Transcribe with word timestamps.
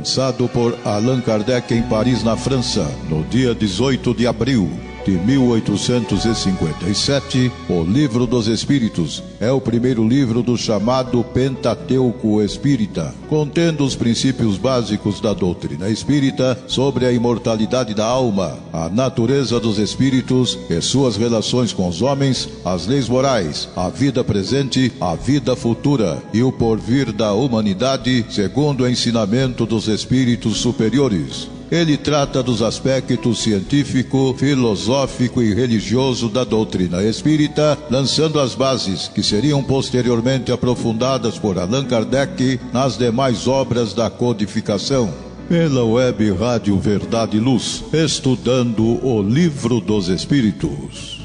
lançado 0.00 0.48
por 0.48 0.78
Allan 0.82 1.20
Kardec 1.20 1.74
em 1.74 1.82
Paris, 1.82 2.24
na 2.24 2.34
França, 2.34 2.90
no 3.10 3.22
dia 3.24 3.54
18 3.54 4.14
de 4.14 4.26
abril 4.26 4.89
de 5.10 5.18
1857, 5.18 7.50
o 7.68 7.82
Livro 7.82 8.26
dos 8.26 8.46
Espíritos 8.46 9.20
é 9.40 9.50
o 9.50 9.60
primeiro 9.60 10.06
livro 10.06 10.40
do 10.40 10.56
chamado 10.56 11.24
Pentateuco 11.24 12.40
Espírita, 12.40 13.12
contendo 13.28 13.84
os 13.84 13.96
princípios 13.96 14.56
básicos 14.56 15.20
da 15.20 15.34
doutrina 15.34 15.90
espírita 15.90 16.56
sobre 16.68 17.06
a 17.06 17.12
imortalidade 17.12 17.92
da 17.92 18.06
alma, 18.06 18.56
a 18.72 18.88
natureza 18.88 19.58
dos 19.58 19.78
espíritos 19.78 20.56
e 20.68 20.80
suas 20.80 21.16
relações 21.16 21.72
com 21.72 21.88
os 21.88 22.02
homens, 22.02 22.48
as 22.64 22.86
leis 22.86 23.08
morais, 23.08 23.68
a 23.74 23.88
vida 23.88 24.22
presente, 24.22 24.92
a 25.00 25.16
vida 25.16 25.56
futura 25.56 26.22
e 26.32 26.40
o 26.40 26.52
porvir 26.52 27.10
da 27.10 27.32
humanidade, 27.32 28.24
segundo 28.30 28.84
o 28.84 28.88
ensinamento 28.88 29.66
dos 29.66 29.88
espíritos 29.88 30.58
superiores. 30.58 31.48
Ele 31.70 31.96
trata 31.96 32.42
dos 32.42 32.62
aspectos 32.62 33.42
científico, 33.42 34.34
filosófico 34.36 35.40
e 35.40 35.54
religioso 35.54 36.28
da 36.28 36.42
doutrina 36.42 37.02
espírita, 37.04 37.78
lançando 37.88 38.40
as 38.40 38.56
bases 38.56 39.06
que 39.06 39.22
seriam 39.22 39.62
posteriormente 39.62 40.50
aprofundadas 40.50 41.38
por 41.38 41.58
Allan 41.58 41.84
Kardec 41.84 42.58
nas 42.72 42.98
demais 42.98 43.46
obras 43.46 43.94
da 43.94 44.10
codificação. 44.10 45.14
Pela 45.48 45.84
web 45.84 46.32
Rádio 46.32 46.78
Verdade 46.78 47.36
e 47.36 47.40
Luz, 47.40 47.84
estudando 47.92 49.04
o 49.04 49.22
Livro 49.22 49.80
dos 49.80 50.08
Espíritos. 50.08 51.19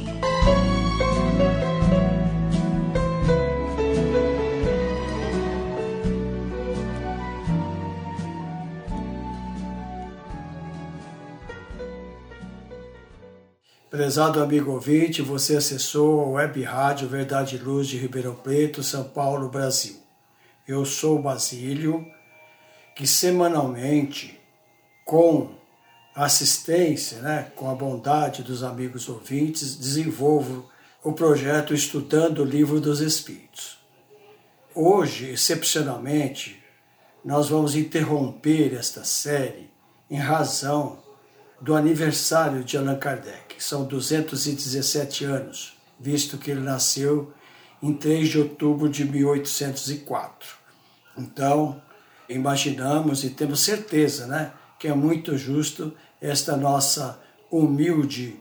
Prezado 13.89 14.41
amigo 14.41 14.71
ouvinte, 14.71 15.21
você 15.21 15.57
acessou 15.57 16.21
a 16.21 16.27
Web 16.29 16.63
Rádio 16.63 17.07
Verdade 17.07 17.55
e 17.55 17.59
Luz 17.59 17.87
de 17.87 17.97
Ribeirão 17.97 18.33
Preto, 18.33 18.81
São 18.81 19.03
Paulo, 19.03 19.47
Brasil. 19.47 19.97
Eu 20.67 20.83
sou 20.85 21.19
o 21.19 21.21
Basílio, 21.21 22.03
que 22.95 23.05
semanalmente, 23.05 24.39
com 25.05 25.51
assistência, 26.15 27.19
né, 27.19 27.51
com 27.55 27.69
a 27.69 27.75
bondade 27.75 28.41
dos 28.41 28.63
amigos 28.63 29.07
ouvintes, 29.07 29.75
desenvolvo 29.75 30.67
o 31.03 31.13
projeto 31.13 31.71
Estudando 31.71 32.39
o 32.39 32.45
Livro 32.45 32.81
dos 32.81 33.01
Espíritos. 33.01 33.77
Hoje, 34.73 35.29
excepcionalmente, 35.29 36.59
nós 37.23 37.49
vamos 37.49 37.75
interromper 37.75 38.73
esta 38.73 39.03
série 39.03 39.69
em 40.09 40.17
razão 40.17 40.97
do 41.61 41.75
aniversário 41.75 42.63
de 42.63 42.77
Allan 42.77 42.97
Kardec, 42.97 43.44
são 43.63 43.85
217 43.85 45.25
anos, 45.25 45.77
visto 45.99 46.37
que 46.37 46.51
ele 46.51 46.61
nasceu 46.61 47.33
em 47.81 47.93
3 47.93 48.29
de 48.29 48.39
outubro 48.39 48.89
de 48.89 49.05
1804. 49.05 50.55
Então, 51.17 51.81
imaginamos 52.27 53.23
e 53.23 53.29
temos 53.29 53.61
certeza 53.61 54.27
né, 54.27 54.51
que 54.79 54.87
é 54.87 54.93
muito 54.93 55.37
justo 55.37 55.93
esta 56.21 56.57
nossa 56.57 57.19
humilde 57.51 58.39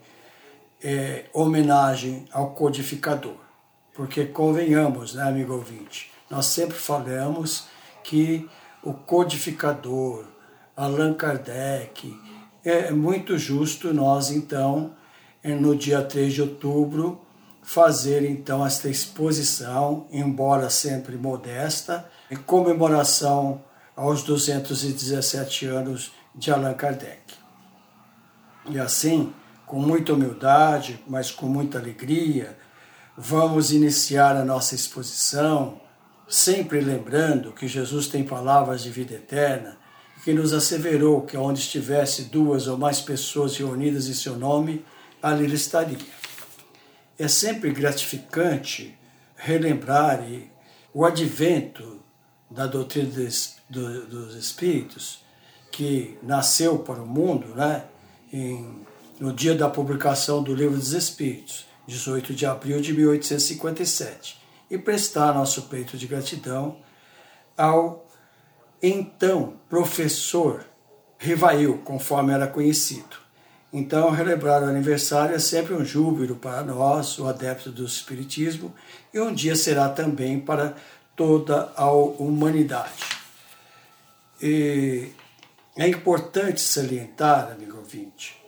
é, 0.83 1.27
homenagem 1.33 2.27
ao 2.33 2.51
codificador. 2.51 3.37
Porque 3.95 4.27
convenhamos, 4.27 5.15
né, 5.15 5.23
amigo 5.23 5.55
ouvinte, 5.55 6.11
nós 6.29 6.47
sempre 6.47 6.77
falamos 6.77 7.67
que 8.03 8.49
o 8.83 8.93
codificador, 8.93 10.25
Allan 10.77 11.15
Kardec, 11.15 12.15
é 12.65 12.91
muito 12.91 13.39
justo 13.39 13.93
nós, 13.95 14.31
então, 14.31 14.93
no 15.53 15.77
dia 15.77 16.01
3 16.03 16.33
de 16.33 16.41
outubro, 16.41 17.21
fazer 17.63 18.25
então 18.25 18.65
esta 18.65 18.89
exposição, 18.89 20.07
embora 20.11 20.71
sempre 20.71 21.17
modesta, 21.17 22.09
em 22.31 22.37
comemoração 22.37 23.63
aos 23.95 24.23
217 24.23 25.67
anos 25.67 26.13
de 26.35 26.51
Allan 26.51 26.75
Kardec. 26.75 27.35
E 28.71 28.79
assim, 28.79 29.33
com 29.67 29.79
muita 29.79 30.15
humildade, 30.15 31.03
mas 31.07 31.31
com 31.31 31.47
muita 31.47 31.79
alegria, 31.79 32.57
vamos 33.17 33.73
iniciar 33.73 34.37
a 34.37 34.45
nossa 34.45 34.75
exposição, 34.75 35.81
sempre 36.27 36.81
lembrando 36.81 37.53
que 37.53 37.69
Jesus 37.69 38.07
tem 38.07 38.25
palavras 38.25 38.83
de 38.83 38.91
vida 38.91 39.15
eterna 39.15 39.77
que 40.25 40.33
nos 40.33 40.55
asseverou 40.55 41.21
que 41.21 41.37
onde 41.37 41.61
estivesse 41.61 42.25
duas 42.25 42.67
ou 42.67 42.79
mais 42.79 42.99
pessoas 42.99 43.59
reunidas 43.59 44.09
em 44.09 44.15
seu 44.15 44.37
nome, 44.37 44.83
ali 45.25 45.45
ele 45.45 45.55
estaria. 45.55 45.97
É 47.19 47.27
sempre 47.27 47.71
gratificante 47.71 48.97
relembrar 49.35 50.23
o 50.93 51.05
advento 51.05 52.03
da 52.51 52.67
doutrina 52.67 53.11
dos, 53.71 54.35
Espíritos, 54.37 55.25
que 55.73 56.19
nasceu 56.23 56.79
para 56.79 57.03
o 57.03 57.07
mundo 57.07 57.55
né, 57.55 57.85
em, 58.31 58.85
no 59.19 59.33
dia 59.33 59.55
da 59.55 59.69
publicação 59.69 60.43
do 60.43 60.55
Livro 60.55 60.77
dos 60.77 60.93
Espíritos, 60.93 61.67
18 61.87 62.35
de 62.35 62.45
abril 62.45 62.81
de 62.81 62.93
1857, 62.93 64.39
e 64.71 64.77
prestar 64.77 65.33
nosso 65.33 65.63
peito 65.63 65.97
de 65.97 66.07
gratidão 66.07 66.77
ao 67.57 68.07
então 68.83 69.55
professor 69.71 70.67
Rivail, 71.19 71.79
conforme 71.79 72.33
era 72.33 72.47
conhecido. 72.47 73.24
Então, 73.77 74.09
relembrar 74.11 74.63
o 74.63 74.67
aniversário 74.67 75.35
é 75.35 75.39
sempre 75.41 75.75
um 75.75 75.85
júbilo 75.85 76.37
para 76.37 76.63
nós, 76.63 77.19
o 77.19 77.27
adepto 77.27 77.73
do 77.73 77.85
Espiritismo, 77.85 78.73
e 79.13 79.19
um 79.19 79.35
dia 79.35 79.57
será 79.57 79.89
também 79.89 80.39
para 80.39 80.77
toda 81.17 81.73
a 81.75 81.91
humanidade. 81.91 83.03
E 84.41 85.11
é 85.77 85.89
importante 85.89 86.61
salientar, 86.61 87.51
amigo 87.51 87.79
ouvinte, 87.79 88.41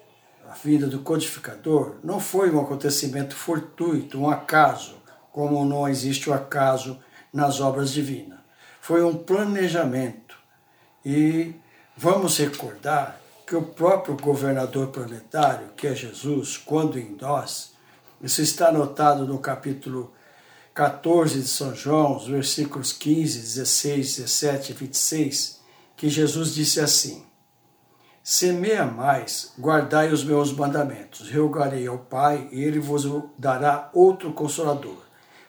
a 0.48 0.52
vinda 0.52 0.86
do 0.86 1.00
codificador 1.00 1.96
não 2.04 2.20
foi 2.20 2.48
um 2.52 2.60
acontecimento 2.60 3.34
fortuito, 3.34 4.20
um 4.20 4.30
acaso, 4.30 4.94
como 5.32 5.64
não 5.64 5.88
existe 5.88 6.30
o 6.30 6.34
acaso 6.34 7.00
nas 7.32 7.60
obras 7.60 7.90
divinas. 7.90 8.38
Foi 8.80 9.02
um 9.02 9.16
planejamento 9.16 10.36
e 11.04 11.52
vamos 11.96 12.38
recordar 12.38 13.25
que 13.46 13.54
o 13.54 13.62
próprio 13.62 14.16
governador 14.16 14.88
planetário, 14.88 15.68
que 15.76 15.86
é 15.86 15.94
Jesus, 15.94 16.56
quando 16.56 16.98
em 16.98 17.16
nós, 17.20 17.74
isso 18.20 18.42
está 18.42 18.68
anotado 18.68 19.24
no 19.24 19.38
capítulo 19.38 20.12
14 20.74 21.40
de 21.40 21.46
São 21.46 21.74
João, 21.74 22.16
os 22.16 22.26
versículos 22.26 22.92
15, 22.92 23.38
16, 23.38 24.16
17 24.16 24.72
e 24.72 24.74
26, 24.74 25.60
que 25.96 26.08
Jesus 26.08 26.54
disse 26.54 26.80
assim: 26.80 27.24
Semeia 28.22 28.84
mais, 28.84 29.52
guardai 29.58 30.12
os 30.12 30.24
meus 30.24 30.52
mandamentos, 30.52 31.30
rogarei 31.30 31.86
ao 31.86 31.98
Pai, 31.98 32.48
e 32.50 32.64
ele 32.64 32.80
vos 32.80 33.06
dará 33.38 33.90
outro 33.94 34.32
consolador, 34.32 34.98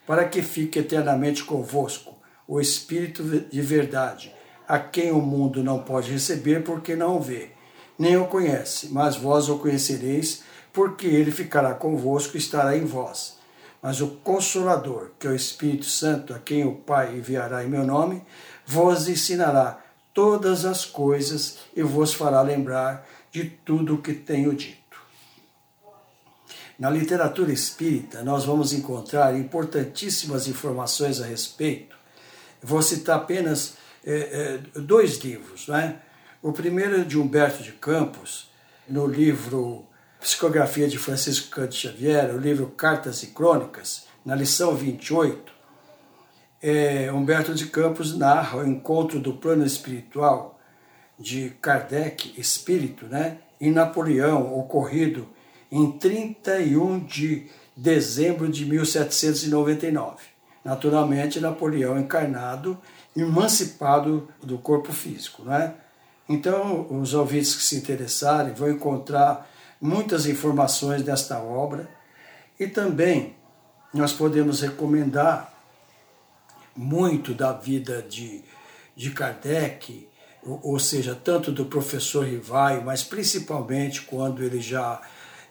para 0.06 0.26
que 0.26 0.44
fique 0.44 0.80
eternamente 0.80 1.44
convosco, 1.44 2.16
o 2.48 2.62
Espírito 2.62 3.24
de 3.24 3.62
verdade 3.62 4.34
a 4.68 4.78
quem 4.78 5.12
o 5.12 5.22
mundo 5.22 5.64
não 5.64 5.80
pode 5.80 6.12
receber 6.12 6.62
porque 6.62 6.96
não 6.96 7.18
o 7.18 7.22
vê, 7.22 7.57
nem 7.98 8.18
o 8.18 8.28
conhece, 8.28 8.90
mas 8.92 9.16
vós 9.16 9.50
o 9.50 9.58
conhecereis, 9.58 10.44
porque 10.72 11.08
ele 11.08 11.32
ficará 11.32 11.74
convosco 11.74 12.36
e 12.36 12.40
estará 12.40 12.78
em 12.78 12.86
vós. 12.86 13.38
Mas 13.82 14.02
o 14.02 14.08
Consolador, 14.24 15.12
que 15.20 15.28
é 15.28 15.30
o 15.30 15.36
Espírito 15.36 15.86
Santo, 15.86 16.34
a 16.34 16.40
quem 16.40 16.66
o 16.66 16.76
Pai 16.76 17.16
enviará 17.16 17.64
em 17.64 17.70
meu 17.70 17.86
nome, 17.86 18.22
vos 18.66 19.08
ensinará 19.08 19.82
todas 20.14 20.66
as 20.66 20.84
coisas 20.86 21.60
e 21.76 21.82
vos 21.84 22.14
fará 22.14 22.42
lembrar 22.42 23.08
de 23.32 23.46
tudo 23.46 23.96
o 23.96 24.02
que 24.02 24.14
tenho 24.14 24.54
dito. 24.54 24.78
Na 26.80 26.90
literatura 26.90 27.52
espírita, 27.52 28.24
nós 28.24 28.46
vamos 28.46 28.72
encontrar 28.72 29.36
importantíssimas 29.36 30.48
informações 30.48 31.20
a 31.20 31.26
respeito. 31.26 31.96
Vou 32.62 32.82
citar 32.82 33.18
apenas 33.18 33.76
é, 34.06 34.60
é, 34.76 34.80
dois 34.80 35.18
livros. 35.18 35.68
Né? 35.68 36.00
O 36.42 36.52
primeiro 36.52 37.02
é 37.02 37.04
de 37.04 37.18
Humberto 37.18 37.64
de 37.64 37.72
Campos, 37.72 38.52
no 38.88 39.08
livro 39.08 39.88
Psicografia 40.20 40.88
de 40.88 40.96
Francisco 40.98 41.50
Canto 41.50 41.74
Xavier, 41.74 42.34
o 42.34 42.38
livro 42.38 42.68
Cartas 42.68 43.24
e 43.24 43.28
Crônicas, 43.28 44.06
na 44.24 44.36
lição 44.36 44.76
28, 44.76 45.52
é, 46.62 47.12
Humberto 47.12 47.56
de 47.56 47.66
Campos 47.66 48.16
narra 48.16 48.60
o 48.60 48.68
encontro 48.68 49.20
do 49.20 49.34
plano 49.34 49.66
espiritual 49.66 50.60
de 51.18 51.50
Kardec, 51.60 52.40
espírito, 52.40 53.08
né, 53.08 53.40
em 53.60 53.72
Napoleão, 53.72 54.60
ocorrido 54.60 55.28
em 55.72 55.92
31 55.92 57.00
de 57.00 57.50
dezembro 57.76 58.48
de 58.48 58.64
1799. 58.64 60.18
Naturalmente, 60.64 61.40
Napoleão 61.40 61.98
encarnado 61.98 62.78
emancipado 63.16 64.30
do 64.44 64.60
corpo 64.60 64.94
físico, 64.94 65.44
não 65.44 65.54
é? 65.56 65.74
Então, 66.30 66.88
os 66.90 67.14
ouvintes 67.14 67.56
que 67.56 67.64
se 67.64 67.78
interessarem 67.78 68.54
vão 68.54 68.70
encontrar 68.70 69.50
muitas 69.80 70.26
informações 70.26 71.04
desta 71.04 71.40
obra 71.40 71.90
e 72.60 72.68
também 72.68 73.36
nós 73.94 74.12
podemos 74.12 74.62
recomendar 74.62 75.54
muito 76.76 77.34
da 77.34 77.54
vida 77.54 78.02
de, 78.02 78.44
de 78.96 79.12
Kardec, 79.12 80.08
ou, 80.44 80.80
seja, 80.80 81.16
tanto 81.16 81.52
do 81.52 81.66
professor 81.66 82.26
Rivaio, 82.26 82.84
mas 82.84 83.04
principalmente 83.04 84.02
quando 84.04 84.44
ele 84.44 84.62
já 84.62 85.02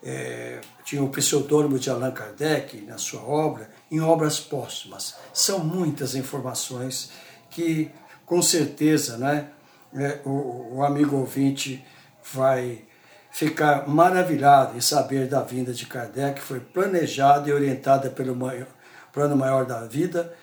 é, 0.03 0.61
tinha 0.85 1.03
o 1.03 1.09
pseudônimo 1.09 1.79
de 1.79 1.91
Allan 1.91 2.13
Kardec 2.13 2.81
na 2.83 2.97
sua 2.97 3.23
obra, 3.23 3.69
em 3.91 4.01
obras 4.01 4.39
póstumas. 4.39 5.17
São 5.33 5.59
muitas 5.59 6.15
informações 6.15 7.11
que, 7.51 7.91
com 8.25 8.41
certeza, 8.41 9.19
né, 9.19 9.51
é, 9.97 10.21
o, 10.25 10.77
o 10.77 10.85
amigo 10.85 11.17
ouvinte 11.17 11.85
vai 12.33 12.85
ficar 13.31 13.87
maravilhado 13.87 14.77
em 14.77 14.81
saber 14.81 15.29
da 15.29 15.43
vinda 15.43 15.73
de 15.73 15.87
Kardec, 15.87 16.41
foi 16.41 16.61
planejada 16.61 17.49
e 17.49 17.53
orientada 17.53 18.09
pelo 18.11 18.35
maior, 18.35 18.67
plano 19.13 19.37
maior 19.37 19.67
da 19.67 19.85
vida, 19.87 20.35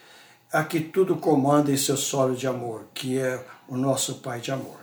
a 0.52 0.64
que 0.64 0.80
tudo 0.80 1.16
comanda 1.18 1.72
em 1.72 1.78
seu 1.78 1.98
solo 1.98 2.36
de 2.36 2.46
amor, 2.46 2.86
que 2.94 3.18
é 3.18 3.44
o 3.68 3.76
nosso 3.76 4.16
Pai 4.16 4.40
de 4.40 4.52
amor. 4.52 4.80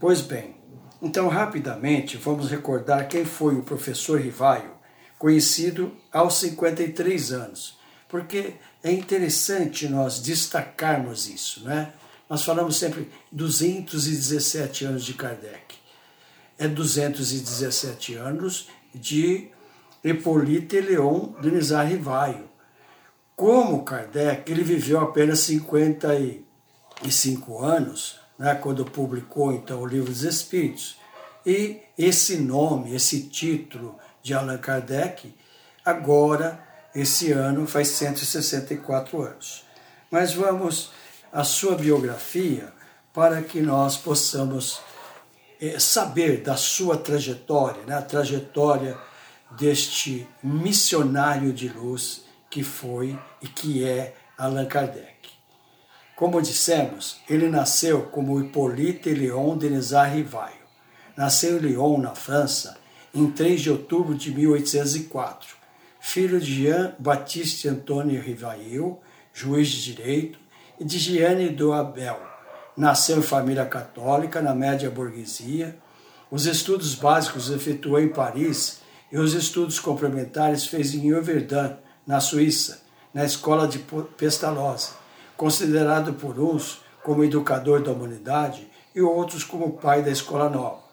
Pois 0.00 0.20
bem, 0.20 0.56
então 1.00 1.28
rapidamente 1.28 2.16
vamos 2.16 2.50
recordar 2.50 3.06
quem 3.08 3.24
foi 3.24 3.54
o 3.54 3.62
professor 3.62 4.20
Rivaio, 4.20 4.72
conhecido 5.18 5.92
aos 6.12 6.34
53 6.38 7.32
anos, 7.32 7.78
porque 8.08 8.54
é 8.82 8.90
interessante 8.90 9.88
nós 9.88 10.20
destacarmos 10.20 11.28
isso, 11.28 11.64
né? 11.64 11.92
Nós 12.28 12.44
falamos 12.44 12.76
sempre 12.76 13.10
217 13.32 14.84
anos 14.84 15.04
de 15.04 15.14
Kardec 15.14 15.86
é 16.58 16.66
217 16.66 18.14
anos 18.14 18.68
de 18.94 19.50
Hippolyte 20.02 20.80
Leon 20.80 21.34
Denisard 21.40 21.92
Rivaio. 21.92 22.48
Como 23.34 23.84
Kardec, 23.84 24.50
ele 24.50 24.64
viveu 24.64 25.00
apenas 25.00 25.40
55 25.40 27.62
anos, 27.62 28.18
né, 28.38 28.54
quando 28.54 28.84
publicou 28.84 29.52
então 29.52 29.82
o 29.82 29.86
Livro 29.86 30.10
dos 30.10 30.22
Espíritos. 30.22 30.98
E 31.44 31.80
esse 31.98 32.38
nome, 32.38 32.94
esse 32.94 33.24
título 33.24 33.98
de 34.22 34.32
Allan 34.32 34.58
Kardec, 34.58 35.34
agora, 35.84 36.64
esse 36.94 37.32
ano, 37.32 37.66
faz 37.66 37.88
164 37.88 39.20
anos. 39.20 39.66
Mas 40.10 40.32
vamos 40.32 40.92
à 41.36 41.44
sua 41.44 41.74
biografia 41.74 42.72
para 43.12 43.42
que 43.42 43.60
nós 43.60 43.98
possamos 43.98 44.80
é, 45.60 45.78
saber 45.78 46.40
da 46.40 46.56
sua 46.56 46.96
trajetória, 46.96 47.82
né? 47.82 47.94
a 47.94 48.00
trajetória 48.00 48.96
deste 49.50 50.26
missionário 50.42 51.52
de 51.52 51.68
luz 51.68 52.24
que 52.48 52.62
foi 52.62 53.18
e 53.42 53.48
que 53.48 53.84
é 53.84 54.14
Allan 54.38 54.64
Kardec. 54.64 55.28
Como 56.16 56.40
dissemos, 56.40 57.20
ele 57.28 57.50
nasceu 57.50 58.04
como 58.04 58.40
Hippolyte 58.40 59.12
Léon 59.12 59.58
Denisard 59.58 60.16
Rivaio. 60.16 60.64
Nasceu 61.14 61.58
em 61.58 61.60
Lyon, 61.60 61.98
na 61.98 62.14
França, 62.14 62.78
em 63.14 63.30
3 63.30 63.60
de 63.60 63.70
outubro 63.70 64.14
de 64.14 64.30
1804, 64.30 65.54
filho 66.00 66.40
de 66.40 66.64
Jean-Baptiste 66.64 67.68
Antônio 67.68 68.22
Rivail, 68.22 68.98
juiz 69.34 69.68
de 69.68 69.92
direito, 69.92 70.45
de 70.80 70.98
Jeanne 70.98 71.48
do 71.48 71.72
Abel, 71.72 72.18
Nasceu 72.76 73.20
em 73.20 73.22
família 73.22 73.64
católica, 73.64 74.42
na 74.42 74.54
média 74.54 74.90
burguesia. 74.90 75.78
Os 76.30 76.44
estudos 76.44 76.94
básicos 76.94 77.48
efetuou 77.48 77.98
em 77.98 78.08
Paris 78.08 78.80
e 79.10 79.16
os 79.18 79.32
estudos 79.32 79.80
complementares 79.80 80.66
fez 80.66 80.94
em 80.94 81.08
Yverdun, 81.08 81.74
na 82.06 82.20
Suíça, 82.20 82.82
na 83.14 83.24
escola 83.24 83.66
de 83.66 83.78
Pestalozzi, 83.78 84.90
considerado 85.38 86.12
por 86.14 86.38
uns 86.38 86.82
como 87.02 87.24
educador 87.24 87.82
da 87.82 87.92
humanidade 87.92 88.68
e 88.94 89.00
outros 89.00 89.42
como 89.42 89.78
pai 89.78 90.02
da 90.02 90.10
escola 90.10 90.50
nova. 90.50 90.84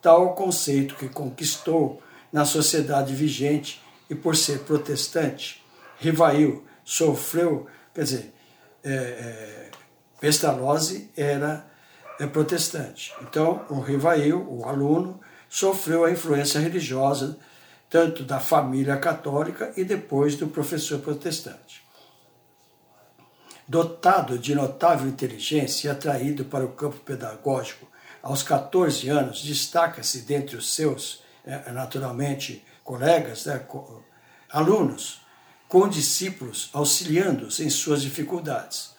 Tal 0.00 0.34
conceito 0.36 0.94
que 0.94 1.08
conquistou 1.08 2.00
na 2.32 2.44
sociedade 2.44 3.14
vigente 3.16 3.82
e 4.08 4.14
por 4.14 4.36
ser 4.36 4.60
protestante, 4.60 5.64
Rivail 5.98 6.62
sofreu, 6.84 7.66
quer 7.92 8.04
dizer, 8.04 8.32
é, 8.84 8.92
é, 8.92 9.70
Pestalozzi 10.20 11.10
era 11.16 11.66
é, 12.18 12.26
protestante. 12.26 13.12
Então, 13.22 13.64
o 13.68 13.80
Rivail, 13.80 14.46
o 14.48 14.68
aluno, 14.68 15.20
sofreu 15.48 16.04
a 16.04 16.10
influência 16.10 16.60
religiosa 16.60 17.38
tanto 17.92 18.24
da 18.24 18.40
família 18.40 18.96
católica 18.96 19.70
e 19.76 19.84
depois 19.84 20.36
do 20.36 20.48
professor 20.48 21.00
protestante. 21.00 21.82
Dotado 23.68 24.38
de 24.38 24.54
notável 24.54 25.06
inteligência 25.06 25.88
e 25.88 25.90
atraído 25.90 26.46
para 26.46 26.64
o 26.64 26.72
campo 26.72 26.96
pedagógico 27.00 27.86
aos 28.22 28.42
14 28.42 29.08
anos, 29.08 29.42
destaca-se 29.42 30.22
dentre 30.22 30.56
os 30.56 30.74
seus, 30.74 31.22
é, 31.44 31.70
naturalmente, 31.70 32.64
colegas, 32.82 33.44
né, 33.44 33.60
alunos, 34.48 35.21
com 35.72 35.88
discípulos 35.88 36.68
auxiliando-os 36.74 37.58
em 37.58 37.70
suas 37.70 38.02
dificuldades 38.02 38.92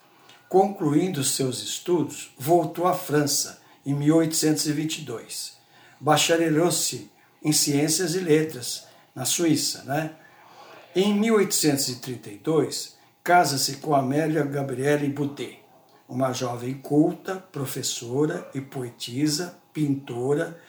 concluindo 0.53 1.23
seus 1.23 1.63
estudos, 1.63 2.31
voltou 2.37 2.85
à 2.85 2.93
França 2.93 3.59
em 3.83 3.91
1822. 3.95 5.57
Bacharelou-se 5.99 7.09
em 7.43 7.51
Ciências 7.51 8.13
e 8.13 8.19
Letras 8.19 8.85
na 9.15 9.25
Suíça. 9.25 9.83
Né? 9.85 10.11
Em 10.95 11.11
1832, 11.15 12.95
casa-se 13.23 13.77
com 13.77 13.95
Amélia 13.95 14.43
Gabriele 14.43 15.09
Boudet, 15.09 15.57
uma 16.07 16.31
jovem 16.33 16.75
culta, 16.75 17.35
professora 17.51 18.47
e 18.53 18.61
poetisa, 18.61 19.57
pintora, 19.73 20.61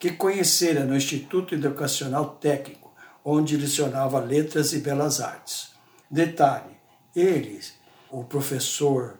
que 0.00 0.10
conhecera 0.10 0.84
no 0.84 0.96
Instituto 0.96 1.54
Educacional 1.54 2.36
Técnico, 2.40 2.87
onde 3.24 3.56
lecionava 3.56 4.18
Letras 4.20 4.72
e 4.72 4.78
Belas 4.78 5.20
Artes. 5.20 5.72
Detalhe, 6.10 6.76
ele, 7.14 7.60
o 8.10 8.24
professor 8.24 9.18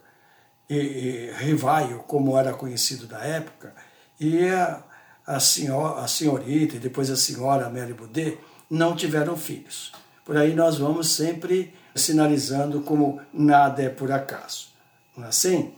e, 0.69 0.77
e 0.77 1.33
Rivaio, 1.33 2.01
como 2.01 2.37
era 2.39 2.53
conhecido 2.53 3.07
da 3.07 3.25
época, 3.25 3.75
e 4.19 4.49
a, 4.49 4.83
a, 5.27 5.41
senhora, 5.41 6.01
a 6.01 6.09
senhorita 6.09 6.77
e 6.77 6.79
depois 6.79 7.11
a 7.11 7.17
senhora 7.17 7.71
Mary 7.71 7.93
Boudet 7.93 8.39
não 8.71 8.97
tiveram 8.97 9.37
filhos. 9.37 9.93
Por 10.25 10.37
aí 10.37 10.55
nós 10.55 10.77
vamos 10.77 11.11
sempre 11.11 11.75
sinalizando 11.95 12.83
como 12.83 13.21
nada 13.33 13.83
é 13.83 13.89
por 13.89 14.13
acaso. 14.13 14.69
Não 15.17 15.25
é 15.25 15.29
assim? 15.29 15.75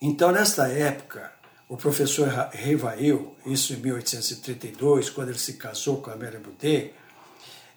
Então, 0.00 0.30
nesta 0.30 0.68
época, 0.68 1.32
o 1.68 1.76
professor 1.76 2.28
Rivail, 2.52 3.36
isso 3.44 3.74
em 3.74 3.76
1832, 3.76 5.10
quando 5.10 5.28
ele 5.28 5.38
se 5.38 5.52
casou 5.54 6.00
com 6.00 6.10
a 6.10 6.16
Mary 6.16 6.38
Boudet, 6.38 6.94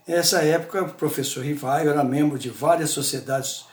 nessa 0.08 0.42
época 0.44 0.82
o 0.84 0.94
professor 0.94 1.44
Rivail 1.44 1.90
era 1.90 2.04
membro 2.04 2.40
de 2.40 2.50
várias 2.50 2.92
sociedades 2.92 3.66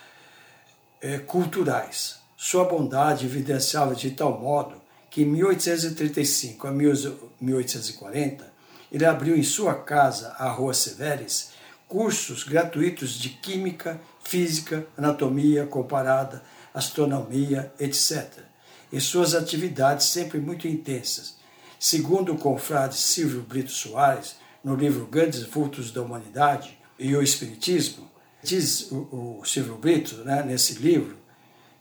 é, 1.00 1.18
culturais. 1.18 2.16
Sua 2.36 2.64
bondade 2.64 3.26
evidenciava 3.26 3.94
de 3.94 4.10
tal 4.10 4.40
modo 4.40 4.80
que 5.08 5.22
em 5.22 5.26
1835 5.26 6.66
a 6.66 6.72
1840 6.72 8.52
ele 8.90 9.04
abriu 9.04 9.36
em 9.36 9.42
sua 9.42 9.74
casa, 9.74 10.34
a 10.38 10.48
Rua 10.48 10.74
Severes, 10.74 11.50
cursos 11.86 12.42
gratuitos 12.42 13.12
de 13.18 13.28
química, 13.28 14.00
física, 14.24 14.86
anatomia 14.96 15.66
comparada, 15.66 16.42
astronomia, 16.74 17.72
etc. 17.78 18.47
E 18.92 19.00
suas 19.00 19.34
atividades 19.34 20.06
sempre 20.06 20.38
muito 20.38 20.66
intensas. 20.66 21.36
Segundo 21.78 22.32
o 22.32 22.38
confrade 22.38 22.96
Silvio 22.96 23.42
Brito 23.42 23.70
Soares, 23.70 24.36
no 24.64 24.74
livro 24.74 25.06
Grandes 25.06 25.42
Vultos 25.42 25.92
da 25.92 26.02
Humanidade 26.02 26.78
e 26.98 27.14
o 27.14 27.22
Espiritismo, 27.22 28.08
Diz 28.42 28.90
o, 28.92 29.40
o 29.40 29.44
Silvio 29.44 29.76
Brito, 29.76 30.16
né, 30.24 30.42
nesse 30.42 30.74
livro, 30.74 31.16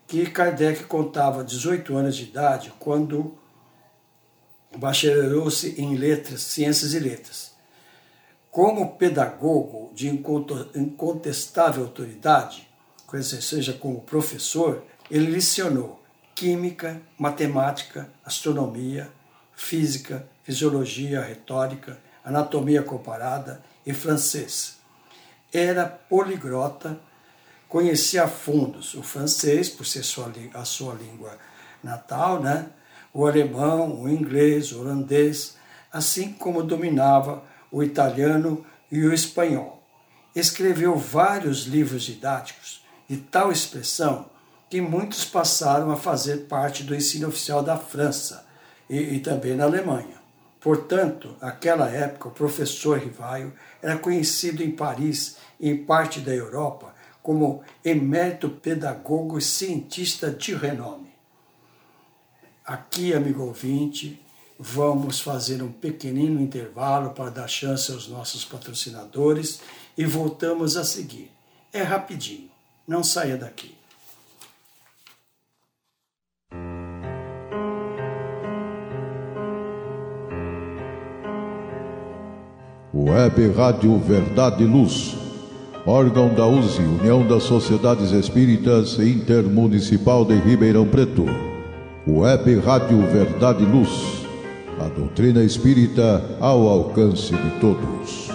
que 0.07 0.25
Kardec 0.25 0.85
contava 0.85 1.43
18 1.43 1.95
anos 1.95 2.15
de 2.15 2.23
idade 2.23 2.73
quando 2.79 3.37
bacharelou-se 4.75 5.79
em 5.79 5.95
letras, 5.95 6.41
ciências 6.41 6.93
e 6.93 6.99
letras. 6.99 7.55
Como 8.49 8.97
pedagogo 8.97 9.91
de 9.93 10.09
incontestável 10.09 11.83
autoridade, 11.83 12.67
seja 13.41 13.73
como 13.73 14.01
professor, 14.01 14.83
ele 15.11 15.27
licionou 15.27 16.01
química, 16.37 17.01
matemática, 17.17 18.09
astronomia, 18.23 19.09
física, 19.55 20.27
fisiologia, 20.43 21.21
retórica, 21.21 21.99
anatomia 22.23 22.83
comparada 22.83 23.63
e 23.85 23.93
francês 23.93 24.77
era 25.51 25.85
poliglota, 25.85 26.99
conhecia 27.67 28.23
a 28.23 28.27
fundo 28.27 28.79
o 28.79 29.03
francês, 29.03 29.69
por 29.69 29.85
ser 29.85 30.03
sua, 30.03 30.31
a 30.53 30.65
sua 30.65 30.93
língua 30.93 31.37
natal, 31.83 32.41
né? 32.41 32.69
o 33.13 33.25
alemão, 33.25 34.01
o 34.01 34.09
inglês, 34.09 34.71
o 34.71 34.81
holandês, 34.81 35.57
assim 35.91 36.33
como 36.33 36.63
dominava 36.63 37.43
o 37.71 37.81
italiano 37.81 38.65
e 38.91 39.03
o 39.03 39.13
espanhol. 39.13 39.81
Escreveu 40.35 40.95
vários 40.95 41.65
livros 41.65 42.03
didáticos 42.03 42.85
de 43.09 43.17
tal 43.17 43.51
expressão 43.51 44.29
que 44.69 44.81
muitos 44.81 45.23
passaram 45.23 45.91
a 45.91 45.97
fazer 45.97 46.47
parte 46.47 46.83
do 46.83 46.95
ensino 46.95 47.27
oficial 47.27 47.63
da 47.63 47.77
França 47.77 48.45
e, 48.89 48.97
e 48.97 49.19
também 49.19 49.55
na 49.55 49.63
Alemanha. 49.63 50.17
Portanto, 50.59 51.35
naquela 51.41 51.89
época, 51.89 52.27
o 52.27 52.31
professor 52.31 52.99
Rivaio 52.99 53.53
era 53.81 53.97
conhecido 53.97 54.63
em 54.63 54.71
Paris 54.71 55.37
e 55.59 55.69
em 55.69 55.85
parte 55.85 56.19
da 56.19 56.33
Europa 56.33 56.93
como 57.23 57.61
emérito 57.83 58.49
pedagogo 58.49 59.37
e 59.37 59.41
cientista 59.41 60.31
de 60.31 60.53
renome. 60.55 61.13
Aqui, 62.65 63.13
amigo 63.13 63.43
ouvinte, 63.43 64.21
vamos 64.59 65.21
fazer 65.21 65.61
um 65.61 65.71
pequenino 65.71 66.41
intervalo 66.41 67.11
para 67.11 67.29
dar 67.29 67.47
chance 67.47 67.91
aos 67.91 68.07
nossos 68.07 68.43
patrocinadores 68.43 69.61
e 69.97 70.05
voltamos 70.05 70.75
a 70.75 70.83
seguir. 70.83 71.31
É 71.71 71.81
rapidinho, 71.81 72.49
não 72.87 73.03
saia 73.03 73.37
daqui. 73.37 73.76
Web 83.07 83.53
Rádio 83.55 83.97
Verdade 83.99 84.65
e 84.65 84.67
Luz, 84.67 85.15
órgão 85.85 86.33
da 86.33 86.45
USE, 86.45 86.81
União 86.81 87.25
das 87.25 87.43
Sociedades 87.43 88.11
Espíritas 88.11 88.99
Intermunicipal 88.99 90.25
de 90.25 90.35
Ribeirão 90.35 90.85
Preto. 90.85 91.25
Web 92.05 92.59
Rádio 92.59 92.99
Verdade 93.07 93.63
e 93.63 93.65
Luz, 93.65 94.25
a 94.77 94.89
doutrina 94.89 95.41
espírita 95.41 96.21
ao 96.41 96.67
alcance 96.67 97.33
de 97.33 97.49
todos. 97.61 98.26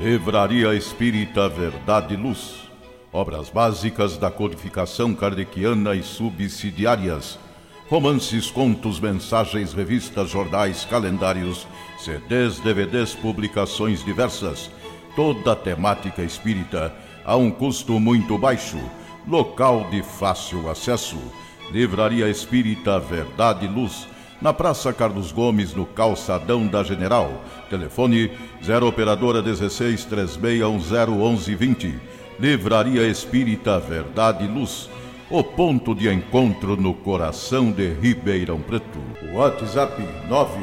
Livraria 0.00 0.74
Espírita 0.74 1.46
Verdade 1.46 2.14
e 2.14 2.16
Luz. 2.16 2.70
Obras 3.12 3.50
básicas 3.50 4.16
da 4.16 4.30
codificação 4.30 5.14
kardeciana 5.14 5.94
e 5.94 6.02
subsidiárias. 6.02 7.38
Romances, 7.86 8.50
contos, 8.50 8.98
mensagens, 8.98 9.74
revistas, 9.74 10.30
jornais, 10.30 10.86
calendários, 10.86 11.68
CDs, 11.98 12.58
DVDs, 12.60 13.14
publicações 13.14 14.02
diversas. 14.02 14.70
Toda 15.14 15.52
a 15.52 15.56
temática 15.56 16.22
espírita 16.22 16.94
a 17.22 17.36
um 17.36 17.50
custo 17.50 18.00
muito 18.00 18.38
baixo. 18.38 18.80
Local 19.28 19.86
de 19.90 20.02
fácil 20.02 20.70
acesso. 20.70 21.18
Livraria 21.70 22.26
Espírita 22.26 22.98
Verdade 22.98 23.66
e 23.66 23.68
Luz 23.68 24.08
na 24.40 24.52
Praça 24.52 24.92
Carlos 24.92 25.32
Gomes, 25.32 25.74
no 25.74 25.84
Calçadão 25.84 26.66
da 26.66 26.82
General. 26.82 27.44
Telefone 27.68 28.30
0 28.64 28.86
Operadora 28.86 29.42
16 29.42 30.04
3610 30.06 31.48
1120. 31.48 31.94
Livraria 32.38 33.06
Espírita 33.06 33.78
Verdade 33.78 34.44
e 34.44 34.48
Luz. 34.48 34.88
O 35.28 35.44
ponto 35.44 35.94
de 35.94 36.10
encontro 36.10 36.76
no 36.76 36.94
coração 36.94 37.70
de 37.70 37.92
Ribeirão 37.92 38.60
Preto. 38.60 38.98
WhatsApp 39.32 40.02
9 40.28 40.58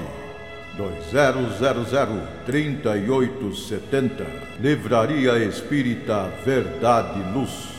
2000 0.76 2.22
3870. 2.46 4.26
Livraria 4.60 5.38
Espírita 5.38 6.30
Verdade 6.44 7.20
e 7.20 7.24
Luz. 7.34 7.78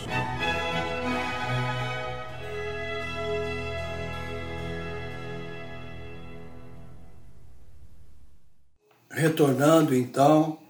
Retornando 9.18 9.96
então 9.96 10.60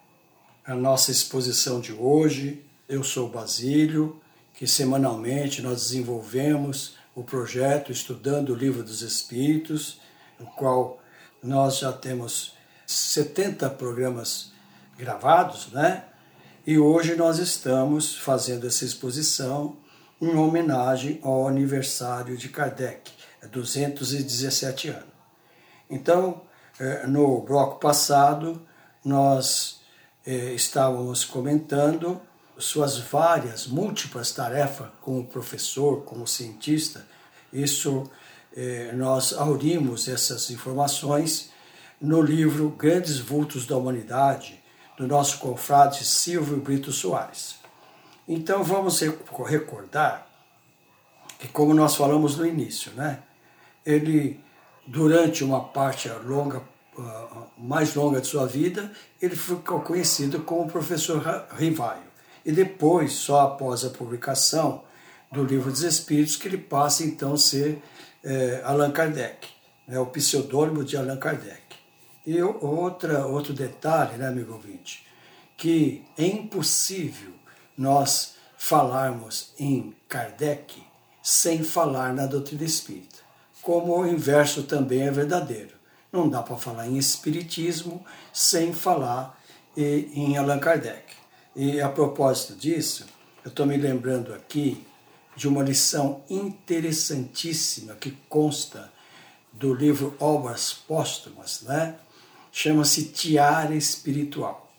à 0.65 0.75
nossa 0.75 1.11
exposição 1.11 1.83
de 1.83 1.93
hoje, 1.93 2.65
eu 2.89 3.05
sou 3.05 3.29
Basílio, 3.29 4.23
que 4.55 4.67
semanalmente 4.67 5.61
nós 5.61 5.83
desenvolvemos 5.83 6.97
o 7.15 7.23
projeto 7.23 7.93
Estudando 7.93 8.55
o 8.55 8.57
Livro 8.57 8.83
dos 8.83 9.03
Espíritos, 9.03 10.01
no 10.41 10.47
qual 10.47 10.99
nós 11.43 11.77
já 11.77 11.93
temos 11.93 12.55
70 12.87 13.69
programas 13.69 14.51
gravados, 14.97 15.71
né? 15.71 16.05
E 16.67 16.79
hoje 16.79 17.17
nós 17.17 17.39
estamos 17.39 18.17
fazendo 18.17 18.67
essa 18.67 18.83
exposição 18.83 19.77
em 20.23 20.35
homenagem 20.35 21.21
ao 21.23 21.47
aniversário 21.47 22.35
de 22.35 22.49
Kardec, 22.49 23.13
217 23.53 24.89
anos. 24.89 25.05
Então, 25.91 26.41
é, 26.41 26.48
no 27.09 27.41
bloco 27.43 27.79
passado, 27.81 28.63
nós 29.05 29.81
é, 30.27 30.53
estávamos 30.53 31.25
comentando 31.25 32.21
suas 32.59 32.99
várias, 32.99 33.67
múltiplas 33.67 34.33
tarefas 34.33 34.89
como 35.01 35.25
professor, 35.25 36.03
como 36.03 36.27
cientista. 36.27 37.07
Isso, 37.53 38.11
é, 38.55 38.93
nós 38.93 39.33
aurimos 39.33 40.09
essas 40.09 40.51
informações 40.51 41.51
no 42.01 42.21
livro 42.21 42.71
Grandes 42.71 43.19
Vultos 43.19 43.67
da 43.67 43.77
Humanidade, 43.77 44.63
do 44.97 45.07
nosso 45.07 45.39
confrade 45.39 46.05
Silvio 46.05 46.57
Brito 46.59 46.93
Soares. 46.93 47.57
Então, 48.27 48.63
vamos 48.63 49.01
recordar 49.47 50.29
que, 51.39 51.49
como 51.49 51.73
nós 51.73 51.95
falamos 51.95 52.37
no 52.37 52.45
início, 52.45 52.93
né, 52.93 53.21
ele 53.87 54.41
durante 54.89 55.45
uma 55.45 55.61
parte 55.61 56.09
longa, 56.25 56.63
uh, 56.97 57.47
mais 57.59 57.95
longa 57.95 58.23
de 58.23 58.27
sua 58.27 58.47
vida, 58.47 58.91
ele 59.21 59.37
ficou 59.37 59.81
conhecido 59.81 60.41
como 60.41 60.71
professor 60.71 61.23
Rivaio. 61.57 62.09
E 62.45 62.51
depois, 62.51 63.13
só 63.13 63.41
após 63.41 63.85
a 63.85 63.91
publicação 63.91 64.83
do 65.31 65.45
Livro 65.45 65.71
dos 65.71 65.83
Espíritos, 65.83 66.37
que 66.37 66.49
ele 66.49 66.57
passa 66.57 67.05
então 67.05 67.35
a 67.35 67.39
ser 67.39 67.83
eh, 68.25 68.63
Allan 68.65 68.91
Kardec, 68.91 69.47
né, 69.87 70.01
o 70.01 70.07
pseudônimo 70.07 70.83
de 70.83 70.97
Allan 70.97 71.19
Kardec. 71.19 71.61
E 72.25 72.41
outra, 72.41 73.27
outro 73.27 73.53
detalhe, 73.53 74.17
né, 74.17 74.29
amigo 74.29 74.55
ouvinte, 74.55 75.07
que 75.59 76.03
é 76.17 76.25
impossível 76.25 77.33
nós 77.77 78.37
falarmos 78.57 79.53
em 79.59 79.95
Kardec 80.09 80.83
sem 81.23 81.63
falar 81.63 82.15
na 82.15 82.25
doutrina 82.25 82.65
espírita 82.65 83.28
como 83.63 83.99
o 83.99 84.07
inverso 84.07 84.63
também 84.63 85.03
é 85.03 85.11
verdadeiro. 85.11 85.77
Não 86.13 86.29
dá 86.29 86.43
para 86.43 86.57
falar 86.57 86.89
em 86.89 86.97
Espiritismo 86.97 88.05
sem 88.33 88.73
falar 88.73 89.39
em 89.77 90.37
Allan 90.37 90.59
Kardec. 90.59 91.05
E 91.55 91.81
a 91.81 91.89
propósito 91.89 92.55
disso, 92.55 93.07
eu 93.45 93.49
estou 93.49 93.67
me 93.67 93.77
lembrando 93.77 94.33
aqui 94.33 94.85
de 95.37 95.47
uma 95.47 95.63
lição 95.63 96.23
interessantíssima 96.29 97.95
que 97.95 98.11
consta 98.29 98.91
do 99.53 99.73
livro 99.75 100.17
Obras 100.19 100.73
Póstumas, 100.73 101.63
né? 101.63 101.97
chama-se 102.51 103.07
Tiara 103.07 103.75
Espiritual. 103.75 104.71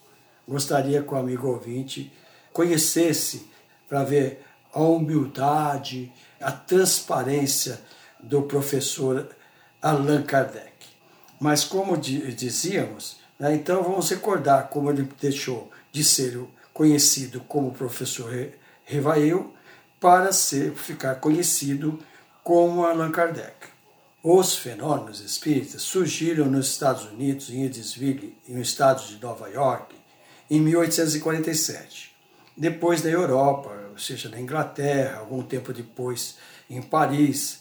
Gostaria 0.47 1.01
que 1.01 1.13
o 1.13 1.17
amigo 1.17 1.47
ouvinte 1.47 2.11
conhecesse 2.51 3.49
para 3.87 4.03
ver 4.03 4.43
a 4.73 4.81
humildade, 4.81 6.11
a 6.41 6.51
transparência 6.51 7.79
do 8.19 8.43
professor 8.43 9.29
Allan 9.81 10.23
Kardec. 10.23 10.73
Mas, 11.39 11.63
como 11.63 11.97
dizíamos, 11.97 13.17
né, 13.39 13.55
então 13.55 13.81
vamos 13.83 14.09
recordar 14.09 14.69
como 14.69 14.89
ele 14.91 15.07
deixou 15.21 15.71
de 15.91 16.03
ser 16.03 16.39
conhecido 16.73 17.41
como 17.41 17.71
professor 17.71 18.31
Revail 18.85 19.53
para 19.99 20.31
ser, 20.31 20.73
ficar 20.73 21.15
conhecido 21.15 21.99
como 22.43 22.85
Allan 22.85 23.11
Kardec. 23.11 23.67
Os 24.21 24.57
fenômenos 24.57 25.21
espíritas 25.21 25.81
surgiram 25.81 26.45
nos 26.47 26.71
Estados 26.71 27.05
Unidos, 27.05 27.49
em 27.49 27.63
Edisville, 27.63 28.35
no 28.47 28.61
estado 28.61 29.05
de 29.05 29.21
Nova 29.21 29.47
York, 29.49 29.95
em 30.49 30.59
1847. 30.59 32.13
Depois 32.57 33.01
da 33.01 33.09
Europa, 33.09 33.69
ou 33.91 33.97
seja, 33.97 34.27
na 34.27 34.39
Inglaterra, 34.39 35.19
algum 35.19 35.41
tempo 35.41 35.71
depois 35.71 36.37
em 36.69 36.81
Paris, 36.81 37.58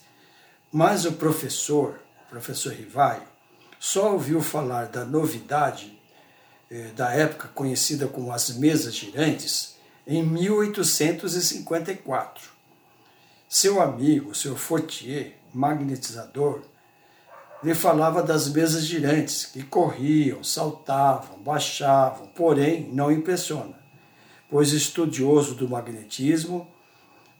mas 0.72 1.04
o 1.04 1.12
professor, 1.12 2.00
o 2.26 2.30
professor 2.30 2.72
Rivaio, 2.72 3.22
só 3.78 4.12
ouviu 4.12 4.40
falar 4.40 4.86
da 4.86 5.04
novidade 5.04 6.00
eh, 6.70 6.90
da 6.94 7.12
época 7.12 7.48
conhecida 7.54 8.06
como 8.06 8.32
as 8.32 8.56
mesas 8.56 8.94
girantes 8.94 9.76
em 10.06 10.22
1854. 10.22 12.50
Seu 13.48 13.80
amigo, 13.80 14.34
seu 14.34 14.54
Fortier, 14.56 15.38
magnetizador, 15.54 16.62
ele 17.62 17.74
falava 17.74 18.22
das 18.22 18.48
mesas 18.48 18.84
girantes 18.84 19.46
que 19.46 19.62
corriam, 19.62 20.44
saltavam, 20.44 21.38
baixavam, 21.38 22.26
porém 22.28 22.88
não 22.92 23.10
impressiona, 23.10 23.74
pois 24.48 24.72
estudioso 24.72 25.54
do 25.54 25.68
magnetismo 25.68 26.68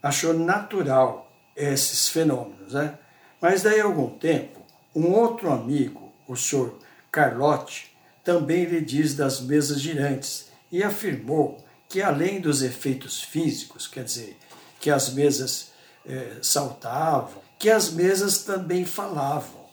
achou 0.02 0.32
natural 0.32 1.30
esses 1.54 2.08
fenômenos. 2.08 2.73
Né? 2.73 2.99
Mas 3.40 3.62
daí 3.62 3.80
a 3.80 3.85
algum 3.85 4.11
tempo, 4.11 4.61
um 4.95 5.12
outro 5.12 5.52
amigo, 5.52 6.12
o 6.26 6.37
senhor 6.37 6.78
Carlotti, 7.11 7.95
também 8.25 8.64
lhe 8.64 8.80
diz 8.80 9.14
das 9.14 9.40
mesas 9.40 9.80
girantes 9.80 10.49
e 10.71 10.83
afirmou 10.83 11.64
que 11.88 12.02
além 12.02 12.40
dos 12.40 12.62
efeitos 12.62 13.23
físicos, 13.23 13.87
quer 13.87 14.04
dizer, 14.04 14.37
que 14.80 14.90
as 14.90 15.11
mesas 15.11 15.73
eh, 16.07 16.37
saltavam, 16.42 17.42
que 17.59 17.71
as 17.71 17.90
mesas 17.90 18.45
também 18.45 18.85
falavam 18.85 19.66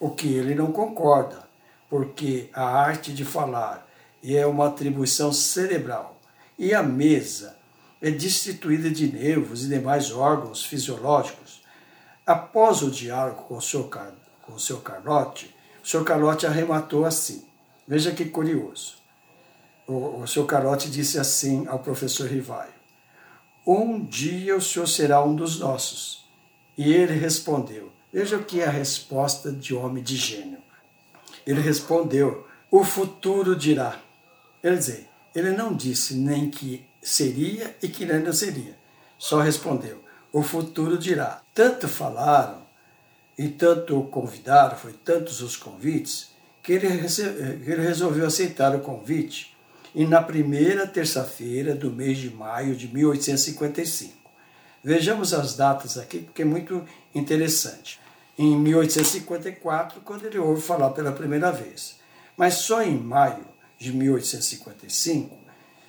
o 0.00 0.10
que 0.10 0.26
ele 0.26 0.54
não 0.54 0.72
concorda, 0.72 1.44
porque 1.88 2.50
a 2.52 2.64
arte 2.64 3.12
de 3.12 3.24
falar 3.24 3.86
é 4.24 4.44
uma 4.46 4.68
atribuição 4.68 5.32
cerebral 5.32 6.20
e 6.58 6.74
a 6.74 6.82
mesa 6.82 7.56
é 8.00 8.10
destituída 8.10 8.90
de 8.90 9.12
nervos 9.12 9.64
e 9.64 9.68
demais 9.68 10.10
órgãos 10.10 10.64
fisiológicos. 10.64 11.41
Após 12.32 12.80
o 12.80 12.90
diálogo 12.90 13.42
com 13.42 13.58
o 13.58 13.60
seu, 13.60 13.90
com 14.40 14.54
o 14.54 14.58
seu 14.58 14.80
Carlote, 14.80 15.54
o 15.84 15.86
seu 15.86 16.02
Carlote 16.02 16.46
arrematou 16.46 17.04
assim. 17.04 17.44
Veja 17.86 18.10
que 18.10 18.24
curioso. 18.24 18.94
O, 19.86 20.22
o 20.22 20.26
seu 20.26 20.46
Carlote 20.46 20.90
disse 20.90 21.18
assim 21.18 21.66
ao 21.66 21.80
professor 21.80 22.26
Rivaio: 22.26 22.72
Um 23.66 24.02
dia 24.02 24.56
o 24.56 24.62
senhor 24.62 24.88
será 24.88 25.22
um 25.22 25.36
dos 25.36 25.58
nossos. 25.58 26.24
E 26.74 26.90
ele 26.90 27.12
respondeu: 27.12 27.92
Veja 28.10 28.38
o 28.38 28.44
que 28.46 28.62
é 28.62 28.66
a 28.66 28.70
resposta 28.70 29.52
de 29.52 29.74
homem 29.74 30.02
de 30.02 30.16
gênio. 30.16 30.62
Ele 31.46 31.60
respondeu: 31.60 32.48
O 32.70 32.82
futuro 32.82 33.54
dirá. 33.54 34.00
Quer 34.62 34.78
dizer, 34.78 35.06
ele 35.34 35.50
não 35.50 35.76
disse 35.76 36.14
nem 36.14 36.50
que 36.50 36.82
seria 37.02 37.76
e 37.82 37.88
que 37.88 38.06
não 38.06 38.32
seria. 38.32 38.74
Só 39.18 39.38
respondeu: 39.38 40.02
O 40.32 40.42
futuro 40.42 40.96
dirá. 40.96 41.42
Tanto 41.54 41.86
falaram 41.86 42.62
e 43.36 43.48
tanto 43.48 43.98
o 43.98 44.06
convidaram, 44.06 44.76
foi 44.76 44.92
tantos 44.92 45.42
os 45.42 45.56
convites, 45.56 46.30
que 46.62 46.72
ele, 46.72 46.86
ele 46.86 47.82
resolveu 47.82 48.26
aceitar 48.26 48.74
o 48.74 48.80
convite. 48.80 49.54
E 49.94 50.06
na 50.06 50.22
primeira 50.22 50.86
terça-feira 50.86 51.74
do 51.74 51.90
mês 51.90 52.16
de 52.18 52.30
maio 52.30 52.74
de 52.74 52.88
1855. 52.88 54.14
Vejamos 54.82 55.34
as 55.34 55.54
datas 55.54 55.98
aqui, 55.98 56.20
porque 56.20 56.42
é 56.42 56.46
muito 56.46 56.84
interessante 57.14 58.00
em 58.38 58.56
1854, 58.56 60.00
quando 60.00 60.24
ele 60.24 60.38
ouve 60.38 60.62
falar 60.62 60.90
pela 60.90 61.12
primeira 61.12 61.52
vez. 61.52 62.00
Mas 62.36 62.54
só 62.54 62.82
em 62.82 62.96
maio 62.96 63.44
de 63.78 63.92
1855 63.92 65.42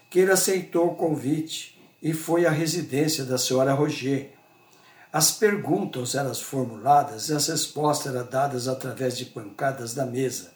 que 0.09 0.19
ele 0.19 0.31
aceitou 0.31 0.89
o 0.89 0.95
convite 0.95 1.72
e 2.03 2.13
foi 2.13 2.45
à 2.45 2.51
residência 2.51 3.23
da 3.23 3.37
senhora 3.37 3.73
Roger. 3.73 4.29
As 5.11 5.31
perguntas 5.31 6.13
eram 6.13 6.35
formuladas 6.35 7.29
e 7.29 7.33
as 7.33 7.47
respostas 7.47 8.13
eram 8.13 8.27
dadas 8.27 8.67
através 8.67 9.17
de 9.17 9.25
pancadas 9.25 9.95
da 9.95 10.05
mesa. 10.05 10.53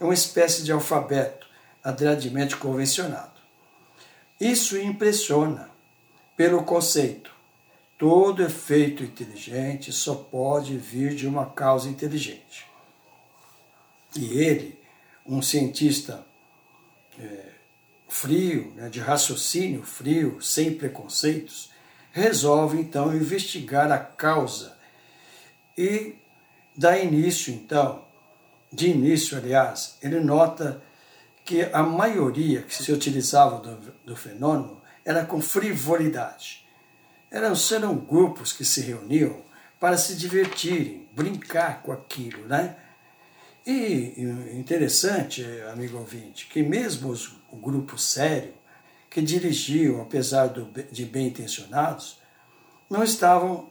É 0.00 0.04
uma 0.04 0.14
espécie 0.14 0.62
de 0.62 0.72
alfabeto 0.72 1.46
adredemente 1.82 2.56
convencionado. 2.56 3.34
Isso 4.40 4.78
impressiona 4.78 5.68
pelo 6.36 6.62
conceito 6.62 7.34
Todo 7.96 8.42
efeito 8.42 9.04
inteligente 9.04 9.92
só 9.92 10.14
pode 10.14 10.76
vir 10.76 11.14
de 11.14 11.26
uma 11.26 11.46
causa 11.46 11.88
inteligente. 11.88 12.66
E 14.16 14.38
ele, 14.38 14.78
um 15.24 15.40
cientista 15.40 16.26
é, 17.18 17.53
frio, 18.14 18.72
né, 18.76 18.88
de 18.88 19.00
raciocínio 19.00 19.82
frio, 19.82 20.40
sem 20.40 20.72
preconceitos, 20.72 21.72
resolve 22.12 22.78
então 22.78 23.12
investigar 23.12 23.90
a 23.90 23.98
causa 23.98 24.78
e 25.76 26.14
dá 26.76 26.96
início 26.96 27.52
então, 27.52 28.04
de 28.72 28.88
início 28.88 29.36
aliás, 29.36 29.98
ele 30.00 30.20
nota 30.20 30.80
que 31.44 31.62
a 31.72 31.82
maioria 31.82 32.62
que 32.62 32.72
se 32.72 32.92
utilizava 32.92 33.58
do, 33.58 33.92
do 34.04 34.14
fenômeno 34.16 34.80
era 35.04 35.24
com 35.26 35.42
frivolidade 35.42 36.64
eram, 37.32 37.52
eram 37.72 37.96
grupos 37.96 38.52
que 38.52 38.64
se 38.64 38.80
reuniam 38.80 39.42
para 39.80 39.98
se 39.98 40.14
divertirem, 40.14 41.08
brincar 41.12 41.82
com 41.82 41.90
aquilo, 41.90 42.46
né? 42.46 42.76
E 43.66 44.14
interessante, 44.52 45.42
amigo 45.72 45.96
ouvinte, 45.96 46.46
que 46.46 46.62
mesmo 46.62 47.08
os, 47.08 47.34
o 47.54 47.56
grupo 47.56 47.96
sério, 47.96 48.52
que 49.08 49.22
dirigiam, 49.22 50.02
apesar 50.02 50.52
de 50.90 51.04
bem 51.04 51.28
intencionados, 51.28 52.18
não 52.90 53.04
estavam 53.04 53.70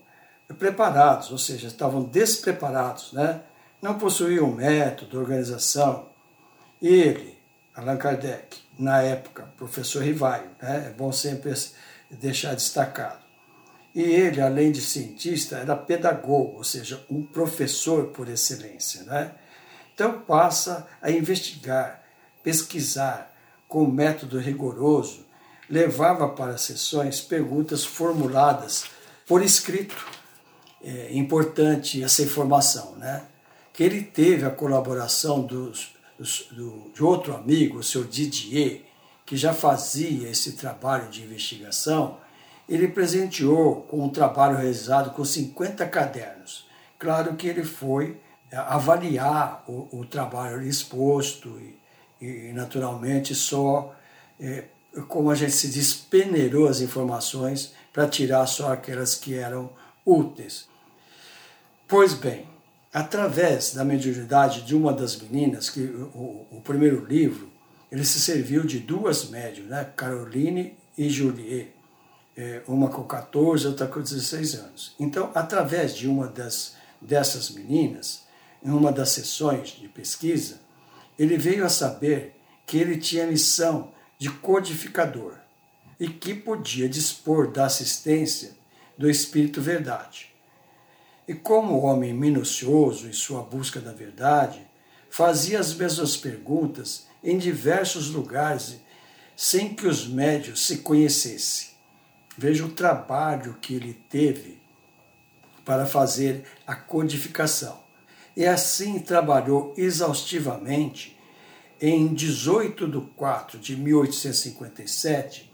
preparados, 0.58 1.32
ou 1.32 1.38
seja, 1.38 1.68
estavam 1.68 2.04
despreparados, 2.04 3.12
né? 3.12 3.42
não 3.82 3.98
possuíam 3.98 4.50
método, 4.52 5.20
organização. 5.20 6.10
Ele, 6.82 7.38
Allan 7.76 7.98
Kardec, 7.98 8.62
na 8.80 9.02
época, 9.02 9.44
professor 9.58 10.02
Rivaio, 10.02 10.50
né? 10.62 10.88
é 10.88 10.90
bom 10.92 11.12
sempre 11.12 11.54
deixar 12.10 12.56
destacado, 12.56 13.22
e 13.94 14.02
ele, 14.02 14.42
além 14.42 14.72
de 14.72 14.82
cientista, 14.82 15.58
era 15.58 15.76
pedagogo, 15.76 16.58
ou 16.58 16.64
seja, 16.64 17.04
um 17.10 17.22
professor 17.22 18.08
por 18.08 18.28
excelência. 18.30 19.04
Né? 19.04 19.32
Então 19.94 20.22
passa 20.22 20.88
a 21.02 21.12
investigar, 21.12 22.02
pesquisar 22.42 23.33
com 23.74 23.88
método 23.88 24.38
rigoroso, 24.38 25.26
levava 25.68 26.30
para 26.30 26.60
sessões 26.60 27.20
perguntas 27.20 27.84
formuladas 27.84 28.86
por 29.26 29.42
escrito. 29.42 29.98
É 30.84 31.18
importante 31.18 32.04
essa 32.04 32.22
informação, 32.22 32.96
né? 32.98 33.24
Que 33.74 33.82
ele 33.82 34.04
teve 34.04 34.46
a 34.46 34.52
colaboração 34.52 35.42
dos, 35.42 35.96
do, 36.52 36.92
de 36.94 37.04
outro 37.04 37.36
amigo, 37.36 37.80
o 37.80 37.84
seu 37.84 38.04
Didier, 38.04 38.82
que 39.26 39.36
já 39.36 39.56
fazia 39.56 40.30
esse 40.30 40.52
trabalho 40.52 41.10
de 41.10 41.24
investigação 41.24 42.20
ele 42.70 42.88
presenteou 42.88 43.82
com 43.82 44.06
um 44.06 44.10
trabalho 44.10 44.56
realizado 44.56 45.12
com 45.12 45.26
50 45.26 45.86
cadernos. 45.88 46.66
Claro 46.98 47.36
que 47.36 47.48
ele 47.48 47.64
foi 47.64 48.22
é, 48.50 48.56
avaliar 48.56 49.64
o, 49.68 50.00
o 50.00 50.06
trabalho 50.06 50.62
exposto 50.62 51.50
e, 51.60 51.83
e, 52.24 52.54
naturalmente, 52.54 53.36
só, 53.36 53.96
é, 54.40 54.66
como 55.08 55.30
a 55.30 55.36
gente 55.36 55.54
se 55.54 55.70
diz, 55.70 55.94
peneirou 55.94 56.68
as 56.68 56.82
informações 56.82 57.74
para 57.92 58.08
tirar 58.08 58.46
só 58.46 58.72
aquelas 58.72 59.16
que 59.16 59.36
eram 59.36 59.70
úteis. 60.06 60.68
Pois 61.88 62.14
bem, 62.14 62.48
através 62.94 63.74
da 63.74 63.84
mediunidade 63.84 64.62
de 64.62 64.76
uma 64.76 64.94
das 64.94 65.16
meninas, 65.20 65.70
que 65.70 65.82
o, 65.82 66.48
o 66.52 66.62
primeiro 66.64 67.06
livro, 67.06 67.52
ele 67.92 68.06
se 68.06 68.20
serviu 68.20 68.64
de 68.64 68.80
duas 68.80 69.30
médias, 69.30 69.68
né? 69.68 69.92
Caroline 69.96 70.76
e 70.98 71.10
Juliet 71.10 71.74
é, 72.36 72.62
uma 72.68 72.90
com 72.90 73.04
14, 73.04 73.68
outra 73.68 73.88
com 73.88 74.02
16 74.02 74.56
anos. 74.56 74.96
Então, 75.00 75.32
através 75.34 75.96
de 75.96 76.08
uma 76.08 76.28
das, 76.28 76.76
dessas 77.00 77.50
meninas, 77.52 78.24
em 78.64 78.72
uma 78.72 78.92
das 78.92 79.10
sessões 79.10 79.70
de 79.70 79.88
pesquisa, 79.88 80.60
ele 81.18 81.38
veio 81.38 81.66
a 81.66 81.70
saber 81.70 82.36
que 82.66 82.78
ele 82.78 82.98
tinha 82.98 83.28
missão 83.28 83.92
de 84.18 84.30
codificador 84.30 85.36
e 86.00 86.08
que 86.08 86.34
podia 86.34 86.90
dispor 86.90 87.52
da 87.52 87.66
assistência 87.66 88.56
do 88.98 89.10
Espírito 89.10 89.62
Verdade. 89.62 90.34
E 91.28 91.34
como 91.34 91.82
homem 91.82 92.14
minucioso 92.14 93.08
em 93.08 93.14
sua 93.14 93.42
busca 93.42 93.80
da 93.80 93.92
verdade, 93.92 94.66
fazia 95.10 95.60
as 95.60 95.74
mesmas 95.74 96.18
perguntas 96.18 97.08
em 97.24 97.38
diversos 97.38 98.10
lugares 98.10 98.78
sem 99.36 99.74
que 99.74 99.88
os 99.88 100.08
médios 100.08 100.66
se 100.66 100.80
conhecessem. 100.80 101.70
Veja 102.38 102.66
o 102.66 102.72
trabalho 102.72 103.58
que 103.62 103.76
ele 103.76 103.94
teve 104.10 104.62
para 105.64 105.86
fazer 105.86 106.44
a 106.66 106.76
codificação. 106.76 107.83
E 108.36 108.46
assim 108.46 109.00
trabalhou 109.00 109.74
exaustivamente. 109.78 111.18
Em 111.80 112.14
18 112.14 112.88
de 112.88 113.02
4 113.16 113.60
de 113.60 113.76
1857, 113.76 115.52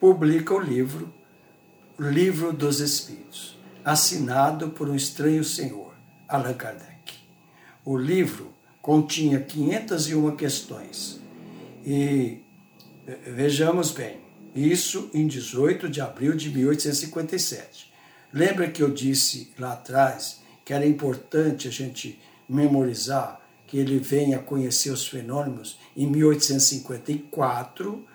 publica 0.00 0.54
o 0.54 0.58
livro 0.58 1.12
Livro 1.98 2.52
dos 2.52 2.78
Espíritos, 2.78 3.58
assinado 3.84 4.70
por 4.70 4.88
um 4.88 4.94
estranho 4.94 5.42
senhor, 5.42 5.92
Allan 6.28 6.54
Kardec. 6.54 7.14
O 7.84 7.96
livro 7.96 8.54
continha 8.80 9.40
501 9.40 10.36
questões. 10.36 11.20
E 11.84 12.38
vejamos 13.26 13.90
bem, 13.90 14.20
isso 14.54 15.10
em 15.12 15.26
18 15.26 15.88
de 15.88 16.00
abril 16.00 16.36
de 16.36 16.50
1857. 16.50 17.92
Lembra 18.32 18.70
que 18.70 18.80
eu 18.80 18.90
disse 18.90 19.52
lá 19.58 19.72
atrás 19.72 20.40
que 20.68 20.74
era 20.74 20.86
importante 20.86 21.66
a 21.66 21.70
gente 21.70 22.20
memorizar 22.46 23.40
que 23.66 23.78
ele 23.78 23.98
vem 23.98 24.34
a 24.34 24.38
conhecer 24.38 24.90
os 24.90 25.08
fenômenos 25.08 25.78
em 25.96 26.06
1854 26.06 28.06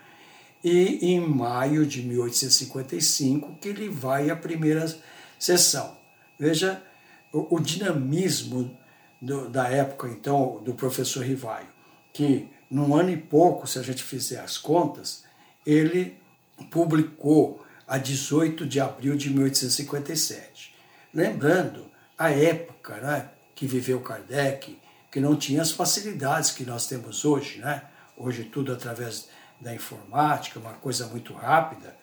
e 0.63 1.13
em 1.13 1.19
maio 1.19 1.83
de 1.83 2.03
1855 2.03 3.57
que 3.59 3.69
ele 3.69 3.89
vai 3.89 4.29
à 4.29 4.35
primeira 4.35 4.85
sessão. 5.39 5.97
Veja 6.37 6.79
o, 7.33 7.55
o 7.55 7.59
dinamismo 7.59 8.77
do, 9.19 9.49
da 9.49 9.67
época, 9.69 10.07
então, 10.07 10.61
do 10.63 10.75
professor 10.75 11.25
Rivaio, 11.25 11.65
que 12.13 12.47
num 12.69 12.95
ano 12.95 13.09
e 13.09 13.17
pouco, 13.17 13.65
se 13.65 13.79
a 13.79 13.81
gente 13.81 14.03
fizer 14.03 14.39
as 14.39 14.59
contas, 14.59 15.23
ele 15.65 16.15
publicou 16.69 17.65
a 17.87 17.97
18 17.97 18.67
de 18.67 18.79
abril 18.79 19.17
de 19.17 19.31
1857. 19.31 20.75
Lembrando 21.11 21.91
a 22.23 22.29
época 22.31 22.95
né, 23.01 23.29
que 23.53 23.67
viveu 23.67 23.99
Kardec, 23.99 24.79
que 25.11 25.19
não 25.19 25.35
tinha 25.35 25.61
as 25.61 25.71
facilidades 25.71 26.51
que 26.51 26.63
nós 26.63 26.87
temos 26.87 27.25
hoje, 27.25 27.59
né? 27.59 27.83
Hoje 28.15 28.45
tudo 28.45 28.71
através 28.71 29.27
da 29.59 29.75
informática, 29.75 30.57
uma 30.57 30.73
coisa 30.73 31.05
muito 31.07 31.33
rápida. 31.33 31.97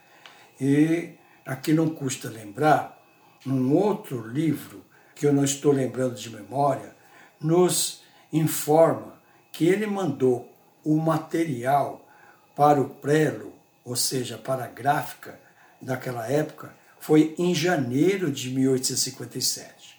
E 0.61 1.15
aqui 1.47 1.73
não 1.73 1.89
custa 1.89 2.29
lembrar, 2.29 3.01
num 3.47 3.75
outro 3.75 4.29
livro, 4.29 4.85
que 5.15 5.27
eu 5.27 5.33
não 5.33 5.43
estou 5.43 5.73
lembrando 5.73 6.15
de 6.15 6.29
memória, 6.29 6.95
nos 7.41 8.03
informa 8.31 9.15
que 9.51 9.65
ele 9.65 9.87
mandou 9.87 10.53
o 10.85 10.97
material 10.97 12.07
para 12.55 12.79
o 12.79 12.91
prelo, 12.91 13.55
ou 13.83 13.97
seja, 13.97 14.37
para 14.37 14.65
a 14.65 14.69
gráfica 14.69 15.41
daquela 15.81 16.31
época, 16.31 16.75
foi 16.99 17.35
em 17.39 17.55
janeiro 17.55 18.31
de 18.31 18.51
1857. 18.51 19.90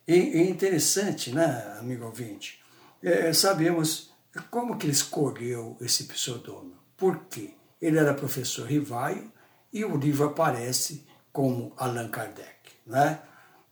E 0.05 0.13
é 0.13 0.43
interessante, 0.43 1.31
né, 1.31 1.77
amigo 1.79 2.05
ouvinte? 2.05 2.61
É, 3.01 3.31
sabemos 3.31 4.11
como 4.51 4.77
que 4.77 4.85
ele 4.85 4.93
escolheu 4.93 5.77
esse 5.79 6.03
pseudônimo. 6.03 6.77
Por 6.97 7.25
quê? 7.29 7.53
Ele 7.81 7.97
era 7.97 8.13
professor 8.13 8.67
Rivaio 8.67 9.32
e 9.73 9.83
o 9.83 9.97
livro 9.97 10.27
aparece 10.27 11.03
como 11.31 11.73
Allan 11.75 12.07
Kardec. 12.09 12.53
Né? 12.85 13.19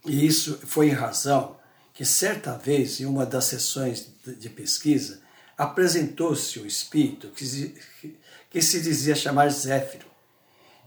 E 0.05 0.25
isso 0.25 0.59
foi 0.65 0.87
em 0.89 0.93
razão 0.93 1.55
que, 1.93 2.03
certa 2.03 2.57
vez, 2.57 2.99
em 2.99 3.05
uma 3.05 3.25
das 3.25 3.45
sessões 3.45 4.11
de 4.25 4.49
pesquisa, 4.49 5.21
apresentou-se 5.57 6.59
o 6.59 6.65
espírito 6.65 7.29
que 7.29 7.45
se, 7.45 7.75
que 8.49 8.61
se 8.61 8.81
dizia 8.81 9.13
chamar 9.13 9.49
Zéfiro. 9.49 10.07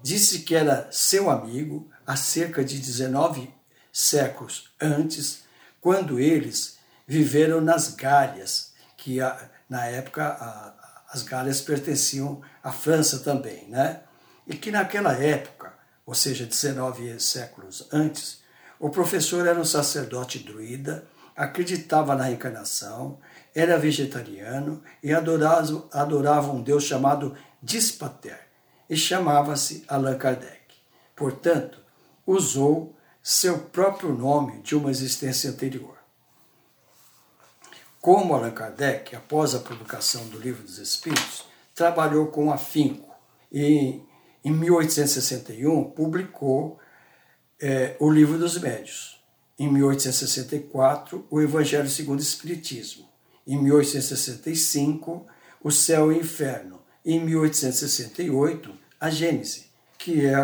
Disse 0.03 0.41
que 0.41 0.55
era 0.55 0.89
seu 0.91 1.31
amigo 1.31 1.89
há 2.05 2.17
cerca 2.17 2.65
de 2.65 2.79
19 2.79 3.49
séculos 3.93 4.71
antes, 4.81 5.45
quando 5.81 6.19
eles 6.19 6.79
viveram 7.07 7.61
nas 7.61 7.95
Gálias, 7.95 8.73
que 8.97 9.19
na 9.69 9.87
época 9.87 10.75
as 11.09 11.23
Gálias 11.23 11.61
pertenciam 11.61 12.43
à 12.63 12.73
França 12.73 13.21
também, 13.21 13.69
né? 13.69 14.03
E 14.47 14.55
que 14.57 14.71
naquela 14.71 15.13
época 15.15 15.75
ou 16.07 16.15
seja, 16.15 16.45
19 16.45 17.19
séculos 17.19 17.89
antes, 17.91 18.43
o 18.79 18.91
professor 18.91 19.47
era 19.47 19.59
um 19.59 19.65
sacerdote 19.65 20.39
druida, 20.39 21.07
acreditava 21.35 22.15
na 22.15 22.25
reencarnação, 22.25 23.19
era 23.55 23.79
vegetariano 23.79 24.83
e 25.03 25.13
adorava, 25.13 25.89
adorava 25.93 26.53
um 26.53 26.63
deus 26.63 26.85
chamado 26.85 27.35
Dispater 27.63 28.39
e 28.89 28.97
chamava-se 28.97 29.85
Allan 29.89 30.19
Kardec. 30.19 30.61
Portanto, 31.17 31.79
usou 32.27 32.95
seu 33.23 33.59
próprio 33.59 34.13
nome 34.13 34.61
de 34.61 34.77
uma 34.77 34.91
existência 34.91 35.51
anterior. 35.51 35.97
Como 38.01 38.35
Allan 38.35 38.51
Kardec, 38.51 39.17
após 39.17 39.55
a 39.55 39.61
publicação 39.61 40.29
do 40.29 40.39
Livro 40.39 40.63
dos 40.63 40.77
Espíritos, 40.77 41.47
trabalhou 41.75 42.27
com 42.27 42.53
afinco 42.53 43.15
e 43.51 44.03
em 44.45 44.53
1861, 44.53 45.85
publicou 45.85 46.79
é, 47.61 47.97
o 47.99 48.11
Livro 48.11 48.39
dos 48.39 48.61
Médios. 48.61 49.23
Em 49.59 49.73
1864, 49.73 51.27
o 51.31 51.41
Evangelho 51.41 51.89
segundo 51.89 52.19
o 52.19 52.23
Espiritismo. 52.23 53.09
Em 53.47 53.57
1865, 53.63 55.27
o 55.63 55.71
Céu 55.71 56.13
e 56.13 56.17
o 56.17 56.21
Inferno. 56.21 56.83
Em 57.05 57.19
1868, 57.21 58.75
a 59.01 59.09
Gênese, 59.09 59.67
que 59.97 60.27
é 60.27 60.39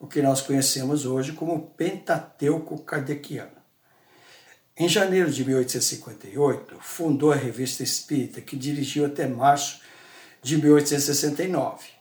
o 0.00 0.06
que 0.06 0.20
nós 0.20 0.40
conhecemos 0.40 1.06
hoje 1.06 1.32
como 1.32 1.70
Pentateuco 1.76 2.82
Kardeciano. 2.82 3.52
Em 4.76 4.88
janeiro 4.88 5.30
de 5.30 5.44
1858, 5.44 6.76
fundou 6.80 7.30
a 7.30 7.36
Revista 7.36 7.84
Espírita, 7.84 8.40
que 8.40 8.56
dirigiu 8.56 9.06
até 9.06 9.28
março 9.28 9.80
de 10.42 10.56
1869. 10.58 11.93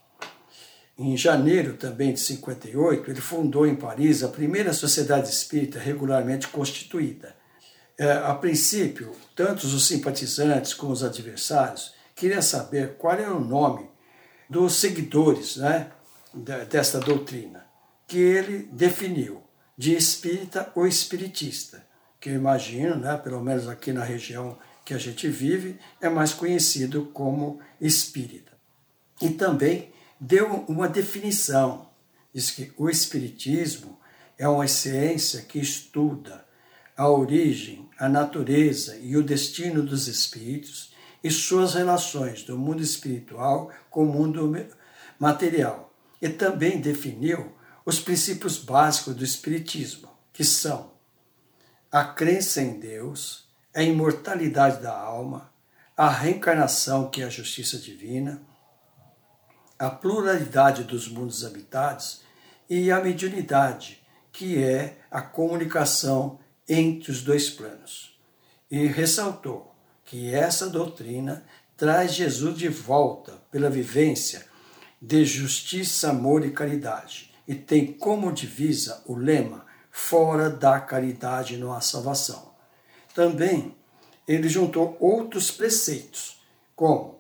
Em 0.98 1.18
janeiro 1.18 1.76
também 1.76 2.14
de 2.14 2.20
58, 2.20 3.10
ele 3.10 3.22
fundou 3.22 3.66
em 3.66 3.76
Paris 3.76 4.24
a 4.24 4.28
primeira 4.28 4.74
sociedade 4.74 5.28
espírita 5.28 5.80
regularmente 5.80 6.48
constituída. 6.48 7.36
É, 7.98 8.12
a 8.12 8.34
princípio, 8.36 9.12
tanto 9.36 9.66
os 9.66 9.88
simpatizantes 9.88 10.74
como 10.74 10.92
os 10.92 11.04
adversários 11.04 11.94
queriam 12.16 12.42
saber 12.42 12.96
qual 12.98 13.14
era 13.14 13.34
o 13.34 13.44
nome 13.44 13.90
dos 14.50 14.76
seguidores 14.76 15.58
né, 15.58 15.92
desta 16.70 17.00
doutrina, 17.00 17.66
que 18.08 18.18
ele 18.18 18.70
definiu 18.72 19.42
de 19.78 19.96
espírita 19.96 20.72
ou 20.76 20.88
espiritista, 20.88 21.86
que 22.20 22.30
eu 22.30 22.36
imagino, 22.36 22.96
né, 22.96 23.18
pelo 23.18 23.42
menos 23.42 23.68
aqui 23.68 23.92
na 23.92 24.04
região 24.04 24.58
que 24.86 24.94
a 24.94 24.98
gente 24.98 25.28
vive, 25.28 25.80
é 26.02 26.10
mais 26.10 26.34
conhecido 26.34 27.06
como 27.14 27.60
espírita. 27.80 28.52
E 29.22 29.30
também 29.30 29.93
deu 30.24 30.64
uma 30.70 30.88
definição. 30.88 31.90
Diz 32.34 32.50
que 32.50 32.72
o 32.78 32.90
Espiritismo 32.90 34.00
é 34.38 34.48
uma 34.48 34.68
ciência 34.68 35.42
que 35.42 35.60
estuda 35.60 36.46
a 36.96 37.10
origem, 37.10 37.90
a 38.00 38.08
natureza 38.08 38.98
e 38.98 39.18
o 39.18 39.24
destino 39.24 39.84
dos 39.84 40.08
espíritos 40.08 40.94
e 41.22 41.30
suas 41.30 41.74
relações 41.74 42.44
do 42.44 42.58
mundo 42.58 42.82
espiritual 42.82 43.70
com 43.90 44.04
o 44.04 44.12
mundo 44.12 44.50
material. 45.20 45.94
E 46.22 46.30
também 46.30 46.80
definiu 46.80 47.52
os 47.86 48.00
princípios 48.00 48.58
básicos 48.58 49.16
do 49.16 49.26
espiritismo, 49.26 50.10
que 50.32 50.46
são 50.46 50.94
a 51.92 52.06
crença 52.06 52.62
em 52.62 52.80
Deus, 52.80 53.46
a 53.76 53.84
imortalidade 53.84 54.82
da 54.82 54.98
alma, 54.98 55.52
a 55.98 56.10
reencarnação, 56.10 57.10
que 57.10 57.22
é 57.22 57.26
a 57.26 57.30
justiça 57.30 57.78
divina, 57.78 58.42
a 59.78 59.90
pluralidade 59.90 60.84
dos 60.84 61.08
mundos 61.08 61.44
habitados 61.44 62.22
e 62.70 62.92
a 62.92 63.02
mediunidade, 63.02 64.02
que 64.32 64.64
é 64.64 64.98
a 65.12 65.22
comunicação 65.22 66.40
entre 66.68 67.12
os 67.12 67.22
dois 67.22 67.50
planos. 67.50 68.18
E 68.70 68.88
ressaltou 68.88 69.76
que 70.06 70.34
essa 70.34 70.70
doutrina 70.70 71.46
traz 71.78 72.14
Jesus 72.14 72.58
de 72.58 72.70
volta 72.70 73.34
pela 73.52 73.70
vivência 73.70 74.46
de 75.02 75.26
justiça, 75.26 76.10
amor 76.10 76.46
e 76.46 76.52
caridade, 76.52 77.34
e 77.48 77.54
tem 77.54 77.92
como 77.94 78.32
divisa 78.32 79.04
o 79.06 79.16
lema: 79.16 79.66
fora 79.92 80.50
da 80.50 80.80
caridade 80.80 81.58
não 81.58 81.74
há 81.74 81.82
salvação. 81.82 82.54
Também 83.14 83.76
ele 84.28 84.48
juntou 84.48 84.98
outros 85.00 85.52
preceitos, 85.52 86.42
como 86.76 87.20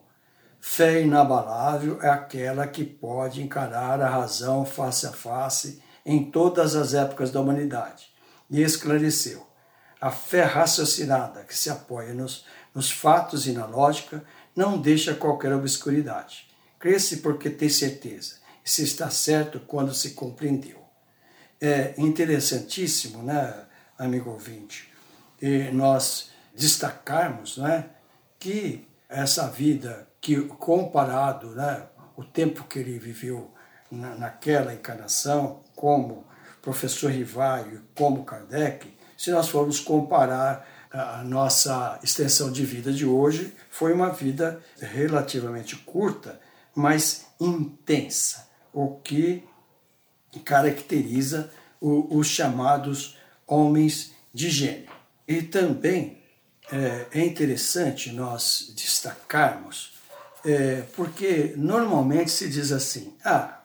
fé 0.65 1.01
inabalável 1.01 2.01
é 2.01 2.07
aquela 2.07 2.65
que 2.65 2.85
pode 2.85 3.43
encarar 3.43 4.01
a 4.01 4.09
razão 4.09 4.65
face 4.65 5.05
a 5.05 5.11
face 5.11 5.83
em 6.05 6.31
todas 6.31 6.73
as 6.73 6.93
épocas 6.93 7.31
da 7.31 7.41
humanidade. 7.41 8.07
E 8.49 8.61
esclareceu: 8.61 9.45
a 9.99 10.09
fé 10.09 10.43
raciocinada 10.43 11.43
que 11.43 11.55
se 11.55 11.69
apoia 11.69 12.13
nos, 12.13 12.45
nos 12.73 12.89
fatos 12.89 13.45
e 13.45 13.51
na 13.51 13.65
lógica 13.65 14.23
não 14.55 14.79
deixa 14.79 15.13
qualquer 15.13 15.51
obscuridade. 15.51 16.47
Cresce 16.79 17.17
porque 17.17 17.49
tem 17.49 17.67
certeza, 17.67 18.35
e 18.65 18.69
se 18.69 18.83
está 18.83 19.09
certo 19.09 19.59
quando 19.59 19.93
se 19.93 20.11
compreendeu. 20.11 20.81
É 21.59 21.93
interessantíssimo, 21.97 23.21
né, 23.21 23.65
amigo 23.97 24.29
ouvinte, 24.29 24.89
e 25.41 25.69
nós 25.71 26.29
destacarmos 26.55 27.57
né, 27.57 27.89
que 28.39 28.87
essa 29.09 29.47
vida, 29.49 30.07
que 30.23 30.41
comparado, 30.41 31.49
né, 31.49 31.85
o 32.15 32.23
tempo 32.23 32.63
que 32.63 32.79
ele 32.79 32.97
viveu 32.97 33.51
na, 33.91 34.15
naquela 34.15 34.73
encarnação, 34.73 35.61
como 35.75 36.25
professor 36.61 37.11
Rivaio, 37.11 37.83
como 37.93 38.23
Kardec, 38.23 38.95
se 39.17 39.31
nós 39.31 39.49
formos 39.49 39.81
comparar 39.81 40.65
a 40.89 41.23
nossa 41.23 41.99
extensão 42.01 42.49
de 42.49 42.65
vida 42.65 42.93
de 42.93 43.05
hoje, 43.05 43.53
foi 43.69 43.91
uma 43.91 44.11
vida 44.11 44.63
relativamente 44.79 45.75
curta, 45.75 46.39
mas 46.73 47.25
intensa, 47.37 48.47
o 48.71 48.95
que 48.99 49.43
caracteriza 50.45 51.51
o, 51.81 52.17
os 52.17 52.27
chamados 52.27 53.17
homens 53.45 54.13
de 54.33 54.49
gênio. 54.49 54.89
E 55.27 55.41
também 55.41 56.23
é, 56.71 57.07
é 57.11 57.25
interessante 57.25 58.11
nós 58.13 58.71
destacarmos, 58.73 59.92
é, 60.43 60.81
porque 60.95 61.53
normalmente 61.57 62.31
se 62.31 62.49
diz 62.49 62.71
assim: 62.71 63.15
ah, 63.23 63.61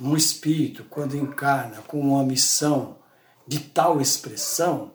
um 0.00 0.16
espírito, 0.16 0.84
quando 0.84 1.16
encarna 1.16 1.82
com 1.82 2.00
uma 2.00 2.24
missão 2.24 2.98
de 3.46 3.60
tal 3.60 4.00
expressão, 4.00 4.94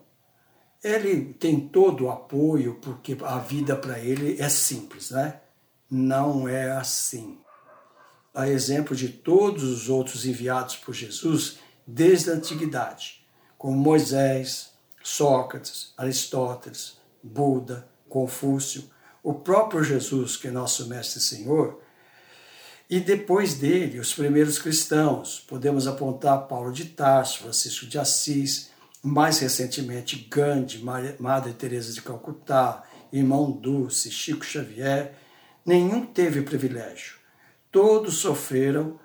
ele 0.83 1.33
tem 1.33 1.59
todo 1.59 2.05
o 2.05 2.11
apoio, 2.11 2.75
porque 2.81 3.17
a 3.23 3.39
vida 3.39 3.75
para 3.75 3.99
ele 3.99 4.39
é 4.41 4.49
simples, 4.49 5.11
né? 5.11 5.41
Não 5.89 6.47
é 6.47 6.71
assim. 6.71 7.39
A 8.33 8.47
exemplo 8.47 8.95
de 8.95 9.09
todos 9.09 9.63
os 9.63 9.89
outros 9.89 10.25
enviados 10.25 10.75
por 10.75 10.93
Jesus 10.93 11.59
desde 11.85 12.29
a 12.29 12.33
antiguidade, 12.33 13.25
como 13.57 13.77
Moisés, 13.77 14.73
Sócrates, 15.01 15.93
Aristóteles, 15.97 16.97
Buda, 17.23 17.87
Confúcio, 18.09 18.83
o 19.27 19.33
próprio 19.33 19.83
Jesus, 19.83 20.37
que 20.37 20.47
é 20.47 20.51
nosso 20.51 20.87
Mestre 20.87 21.19
e 21.19 21.21
Senhor, 21.21 21.81
e 22.89 22.97
depois 22.97 23.55
dele, 23.55 23.99
os 23.99 24.13
primeiros 24.13 24.57
cristãos. 24.57 25.43
Podemos 25.45 25.85
apontar 25.85 26.47
Paulo 26.47 26.71
de 26.71 26.85
Tarso, 26.85 27.39
Francisco 27.39 27.85
de 27.85 27.99
Assis, 27.99 28.69
mais 29.03 29.39
recentemente 29.39 30.15
Gandhi, 30.31 30.81
Madre 31.19 31.51
Teresa 31.51 31.91
de 31.91 32.01
Calcutá, 32.01 32.85
Irmão 33.11 33.51
Dulce, 33.51 34.09
Chico 34.09 34.45
Xavier. 34.45 35.13
Nenhum 35.65 36.05
teve 36.05 36.41
privilégio. 36.43 37.17
Todos 37.69 38.19
sofreram, 38.19 38.97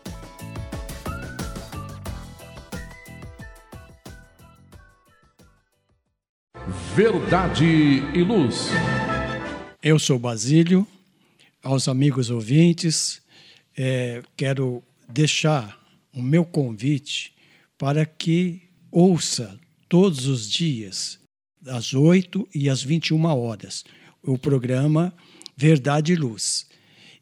Verdade 6.94 7.64
e 7.64 8.22
Luz. 8.22 8.66
Eu 9.82 9.98
sou 9.98 10.18
Basílio, 10.18 10.86
aos 11.62 11.88
amigos 11.88 12.28
ouvintes, 12.28 13.22
é, 13.74 14.22
quero 14.36 14.82
deixar 15.08 15.80
o 16.12 16.20
meu 16.20 16.44
convite 16.44 17.32
para 17.78 18.04
que 18.04 18.60
ouça 18.90 19.58
todos 19.88 20.26
os 20.26 20.46
dias, 20.46 21.18
às 21.66 21.94
8 21.94 22.46
e 22.54 22.68
às 22.68 22.82
21 22.82 23.24
horas, 23.24 23.84
o 24.22 24.36
programa 24.36 25.14
Verdade 25.56 26.12
e 26.12 26.16
Luz. 26.16 26.66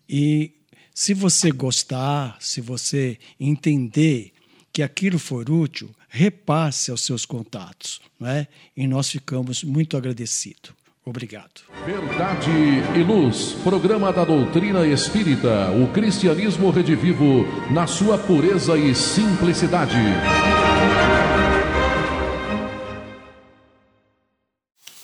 E 0.09 0.51
se 0.93 1.15
você 1.15 1.53
gostar, 1.53 2.37
se 2.41 2.61
você 2.61 3.17
entender 3.39 4.33
que 4.73 4.83
aquilo 4.83 5.19
for 5.19 5.51
útil, 5.51 5.91
repasse 6.09 6.91
aos 6.91 7.03
seus 7.03 7.25
contatos, 7.25 8.01
não 8.19 8.29
é? 8.29 8.47
E 8.77 8.87
nós 8.87 9.11
ficamos 9.11 9.65
muito 9.65 9.97
agradecidos. 9.97 10.73
Obrigado. 11.05 11.63
Verdade 11.85 12.51
e 12.95 13.03
Luz, 13.03 13.55
programa 13.65 14.13
da 14.13 14.25
doutrina 14.25 14.87
espírita, 14.87 15.71
o 15.71 15.91
cristianismo 15.93 16.71
redivivo 16.71 17.45
na 17.73 17.87
sua 17.87 18.19
pureza 18.19 18.77
e 18.77 18.95
simplicidade. 18.95 19.97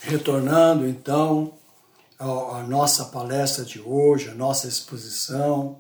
Retornando 0.03 0.87
então 0.87 1.55
à 2.19 2.63
nossa 2.69 3.07
palestra 3.07 3.65
de 3.65 3.81
hoje, 3.81 4.29
a 4.29 4.35
nossa 4.35 4.69
exposição, 4.69 5.79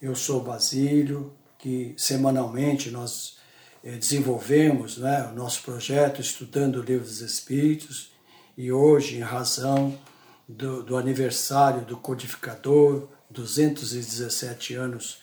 eu 0.00 0.14
sou 0.14 0.40
Basílio, 0.40 1.32
que 1.58 1.94
semanalmente 1.96 2.90
nós 2.90 3.36
eh, 3.82 3.96
desenvolvemos 3.96 4.98
né, 4.98 5.28
o 5.32 5.34
nosso 5.34 5.62
projeto 5.62 6.20
Estudando 6.20 6.76
o 6.76 6.82
Livro 6.82 7.04
dos 7.04 7.20
Espíritos 7.20 8.12
e 8.56 8.72
hoje, 8.72 9.16
em 9.16 9.20
razão 9.20 9.98
do, 10.48 10.82
do 10.82 10.96
aniversário 10.96 11.84
do 11.84 11.96
codificador, 11.96 13.08
217 13.30 14.74
anos 14.74 15.20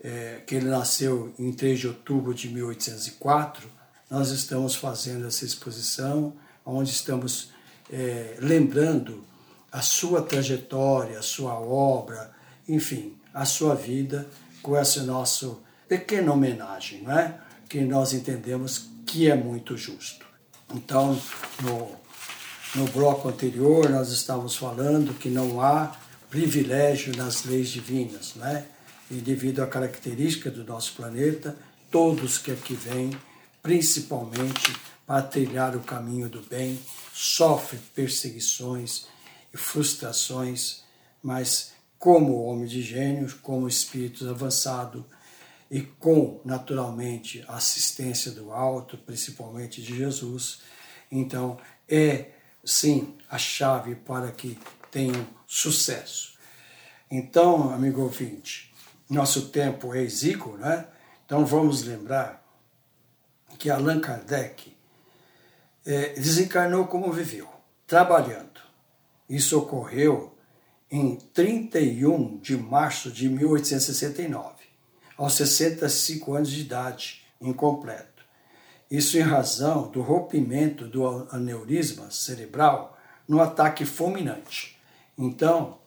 é, 0.00 0.42
que 0.46 0.54
ele 0.54 0.66
nasceu 0.66 1.32
em 1.38 1.52
3 1.52 1.78
de 1.78 1.88
outubro 1.88 2.34
de 2.34 2.48
1804, 2.48 3.68
nós 4.10 4.30
estamos 4.30 4.74
fazendo 4.74 5.26
essa 5.26 5.44
exposição, 5.44 6.34
onde 6.64 6.90
estamos 6.90 7.52
é, 7.90 8.36
lembrando 8.40 9.24
a 9.70 9.82
sua 9.82 10.22
trajetória, 10.22 11.18
a 11.18 11.22
sua 11.22 11.58
obra, 11.58 12.30
enfim, 12.68 13.16
a 13.32 13.44
sua 13.44 13.74
vida 13.74 14.26
com 14.62 14.76
essa 14.76 15.02
nossa 15.02 15.56
pequena 15.88 16.32
homenagem, 16.32 17.02
não 17.02 17.18
é? 17.18 17.38
que 17.68 17.80
nós 17.80 18.12
entendemos 18.12 18.88
que 19.06 19.30
é 19.30 19.34
muito 19.34 19.76
justo. 19.76 20.26
Então, 20.74 21.20
no 21.62 21.98
no 22.74 22.86
bloco 22.88 23.28
anterior, 23.28 23.88
nós 23.88 24.10
estávamos 24.10 24.56
falando 24.56 25.14
que 25.14 25.30
não 25.30 25.60
há 25.60 25.96
privilégio 26.28 27.16
nas 27.16 27.44
leis 27.44 27.70
divinas, 27.70 28.34
né? 28.34 28.66
E 29.10 29.14
devido 29.14 29.62
à 29.62 29.66
característica 29.66 30.50
do 30.50 30.64
nosso 30.64 30.92
planeta, 30.92 31.56
todos 31.90 32.36
que 32.36 32.50
aqui 32.50 32.74
vêm, 32.74 33.10
principalmente 33.62 34.76
para 35.06 35.22
trilhar 35.22 35.74
o 35.74 35.80
caminho 35.80 36.28
do 36.28 36.42
bem, 36.42 36.78
sofrem 37.14 37.80
perseguições 37.94 39.06
e 39.52 39.56
frustrações, 39.56 40.82
mas 41.22 41.72
como 41.98 42.44
homem 42.44 42.66
de 42.66 42.80
gênio, 42.80 43.32
como 43.42 43.68
espírito 43.68 44.28
avançado 44.28 45.04
e 45.70 45.82
com, 45.82 46.40
naturalmente, 46.44 47.44
a 47.48 47.56
assistência 47.56 48.30
do 48.30 48.52
alto, 48.52 48.96
principalmente 48.96 49.82
de 49.82 49.96
Jesus, 49.96 50.62
então 51.10 51.58
é 51.88 52.30
sim, 52.64 53.16
a 53.30 53.38
chave 53.38 53.94
para 53.94 54.30
que 54.30 54.58
tenham 54.90 55.26
sucesso. 55.46 56.38
Então, 57.10 57.72
amigo 57.72 58.02
ouvinte, 58.02 58.72
nosso 59.08 59.48
tempo 59.48 59.94
é 59.94 60.02
exíguo, 60.02 60.56
né? 60.56 60.86
Então 61.24 61.44
vamos 61.44 61.82
lembrar 61.82 62.44
que 63.58 63.70
Allan 63.70 64.00
Kardec 64.00 64.76
é, 65.84 66.10
desencarnou 66.14 66.86
como 66.86 67.12
viveu, 67.12 67.48
trabalhando. 67.86 68.60
Isso 69.28 69.58
ocorreu 69.58 70.37
em 70.90 71.16
31 71.16 72.38
de 72.38 72.56
março 72.56 73.10
de 73.10 73.28
1869, 73.28 74.54
aos 75.16 75.34
65 75.34 76.34
anos 76.34 76.50
de 76.50 76.60
idade, 76.60 77.22
incompleto. 77.40 78.24
Isso 78.90 79.18
em 79.18 79.22
razão 79.22 79.90
do 79.90 80.00
rompimento 80.00 80.86
do 80.86 81.28
aneurisma 81.30 82.10
cerebral 82.10 82.98
no 83.28 83.40
ataque 83.40 83.84
fulminante. 83.84 84.80
Então, 85.16 85.78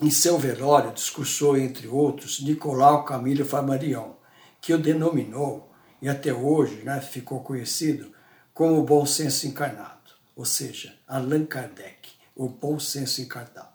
em 0.00 0.10
seu 0.10 0.38
velório, 0.38 0.92
discursou, 0.92 1.56
entre 1.58 1.86
outros, 1.86 2.40
Nicolau 2.40 3.04
Camilo 3.04 3.44
Flammarion, 3.44 4.14
que 4.60 4.72
o 4.72 4.78
denominou, 4.78 5.70
e 6.00 6.08
até 6.08 6.32
hoje 6.32 6.82
né, 6.82 7.00
ficou 7.00 7.40
conhecido, 7.40 8.12
como 8.54 8.78
o 8.78 8.84
bom 8.84 9.04
senso 9.04 9.46
encarnado, 9.46 10.12
ou 10.34 10.44
seja, 10.44 10.96
Allan 11.06 11.44
Kardec, 11.44 12.10
o 12.34 12.48
bom 12.48 12.78
senso 12.78 13.20
encarnado. 13.20 13.73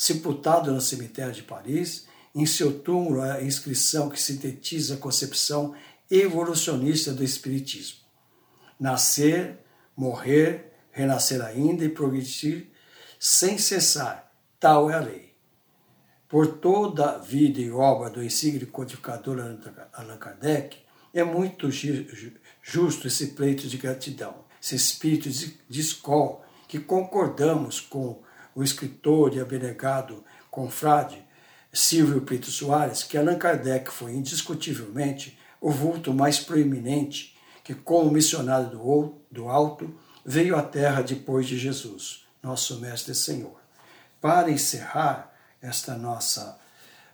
Sepultado 0.00 0.72
no 0.72 0.80
cemitério 0.80 1.30
de 1.30 1.42
Paris, 1.42 2.06
em 2.34 2.46
seu 2.46 2.80
túmulo 2.80 3.20
a 3.20 3.42
inscrição 3.42 4.08
que 4.08 4.18
sintetiza 4.18 4.94
a 4.94 4.96
concepção 4.96 5.74
evolucionista 6.10 7.12
do 7.12 7.22
Espiritismo. 7.22 7.98
Nascer, 8.80 9.58
morrer, 9.94 10.72
renascer 10.90 11.42
ainda 11.42 11.84
e 11.84 11.90
progredir 11.90 12.68
sem 13.18 13.58
cessar, 13.58 14.32
tal 14.58 14.90
é 14.90 14.94
a 14.94 15.00
lei. 15.00 15.34
Por 16.26 16.46
toda 16.46 17.16
a 17.16 17.18
vida 17.18 17.60
e 17.60 17.70
obra 17.70 18.08
do 18.08 18.24
insigne 18.24 18.64
codificador 18.64 19.38
Allan 19.92 20.16
Kardec, 20.16 20.78
é 21.12 21.22
muito 21.22 21.68
justo 22.62 23.06
esse 23.06 23.26
pleito 23.32 23.68
de 23.68 23.76
gratidão, 23.76 24.46
esse 24.62 24.74
espírito 24.74 25.28
de 25.28 25.78
escola 25.78 26.40
que 26.66 26.80
concordamos 26.80 27.80
com 27.80 28.22
o 28.54 28.62
escritor 28.62 29.34
e 29.34 29.40
abnegado 29.40 30.24
confrade 30.50 31.24
Silvio 31.72 32.22
Preto 32.22 32.50
Soares, 32.50 33.02
que 33.02 33.16
Allan 33.16 33.38
Kardec 33.38 33.90
foi 33.90 34.12
indiscutivelmente 34.12 35.38
o 35.60 35.70
vulto 35.70 36.12
mais 36.12 36.40
proeminente 36.40 37.36
que, 37.62 37.74
como 37.74 38.10
missionário 38.10 38.70
do, 38.70 39.14
do 39.30 39.48
alto, 39.48 39.94
veio 40.24 40.56
à 40.56 40.62
terra 40.62 41.02
depois 41.02 41.46
de 41.46 41.58
Jesus, 41.58 42.24
nosso 42.42 42.80
Mestre 42.80 43.12
e 43.12 43.14
Senhor. 43.14 43.60
Para 44.20 44.50
encerrar 44.50 45.32
esta 45.62 45.96
nossa 45.96 46.58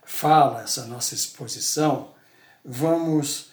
fala, 0.03 0.63
essa 0.63 0.85
nossa 0.85 1.13
exposição, 1.13 2.13
vamos 2.63 3.51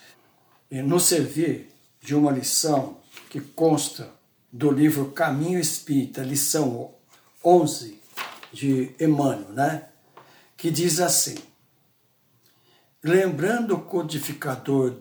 eh, 0.71 0.83
nos 0.83 1.05
servir 1.05 1.71
de 2.01 2.15
uma 2.15 2.31
lição 2.31 2.99
que 3.29 3.41
consta 3.41 4.09
do 4.53 4.71
livro 4.71 5.11
Caminho 5.11 5.59
Espírita, 5.59 6.23
lição 6.23 6.94
11 7.45 8.01
de 8.53 8.95
Emmanuel, 8.99 9.51
né? 9.51 9.89
que 10.57 10.71
diz 10.71 11.01
assim: 11.01 11.37
Lembrando 13.03 13.75
o 13.75 13.83
codificador 13.83 14.97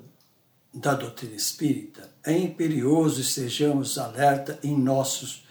da 0.74 0.94
doutrina 0.94 1.36
espírita, 1.36 2.12
é 2.26 2.34
imperioso 2.34 3.22
estejamos 3.22 3.98
alerta 3.98 4.60
em 4.64 4.78
nossos, 4.78 5.46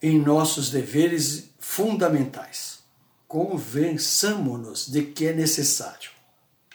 em 0.00 0.18
nossos 0.18 0.70
deveres 0.70 1.50
fundamentais. 1.58 2.78
Convençamos-nos 3.26 4.86
de 4.86 5.02
que 5.02 5.26
é 5.26 5.34
necessário. 5.34 6.10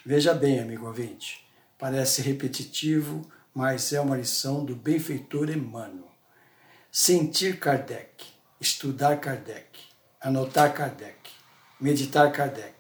Veja 0.06 0.34
bem, 0.34 0.60
amigo 0.60 0.86
ouvinte, 0.86 1.48
parece 1.80 2.22
repetitivo, 2.22 3.28
mas 3.56 3.94
é 3.94 4.02
uma 4.02 4.18
lição 4.18 4.64
do 4.64 4.76
benfeitor 4.76 5.50
Emmanuel. 5.50 6.12
Sentir 6.92 7.60
Kardec, 7.60 8.33
estudar 8.64 9.20
Kardec, 9.20 9.68
anotar 10.22 10.74
Kardec, 10.74 11.18
meditar 11.82 12.32
Kardec, 12.32 12.74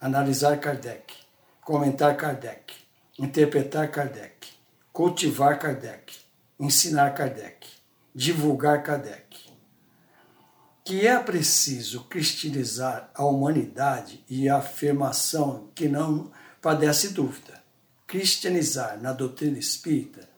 analisar 0.00 0.56
Kardec, 0.60 1.12
comentar 1.60 2.16
Kardec, 2.16 2.72
interpretar 3.18 3.90
Kardec, 3.90 4.46
cultivar 4.92 5.58
Kardec, 5.58 6.14
ensinar 6.60 7.10
Kardec, 7.10 7.66
divulgar 8.14 8.84
Kardec. 8.84 9.26
Que 10.84 11.04
é 11.04 11.18
preciso 11.18 12.04
cristianizar 12.04 13.10
a 13.12 13.24
humanidade 13.24 14.24
e 14.30 14.48
a 14.48 14.58
afirmação 14.58 15.68
que 15.74 15.88
não 15.88 16.30
padece 16.62 17.08
dúvida. 17.08 17.60
Cristianizar 18.06 19.02
na 19.02 19.12
doutrina 19.12 19.58
espírita 19.58 20.28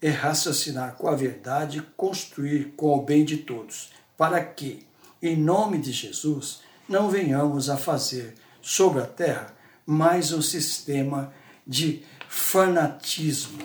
é 0.00 0.08
raciocinar 0.08 0.94
com 0.94 1.06
a 1.06 1.14
verdade 1.14 1.78
e 1.78 1.82
construir 1.82 2.72
com 2.74 2.96
o 2.96 3.02
bem 3.02 3.26
de 3.26 3.36
todos, 3.38 3.90
para 4.18 4.44
que, 4.44 4.84
em 5.22 5.36
nome 5.36 5.78
de 5.78 5.92
Jesus, 5.92 6.60
não 6.88 7.08
venhamos 7.08 7.70
a 7.70 7.76
fazer 7.76 8.34
sobre 8.60 9.00
a 9.00 9.06
terra 9.06 9.54
mais 9.86 10.32
um 10.32 10.42
sistema 10.42 11.32
de 11.64 12.02
fanatismo. 12.28 13.62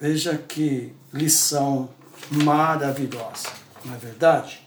Veja 0.00 0.38
que 0.38 0.94
lição 1.12 1.90
maravilhosa, 2.30 3.50
não 3.84 3.94
é 3.94 3.98
verdade? 3.98 4.66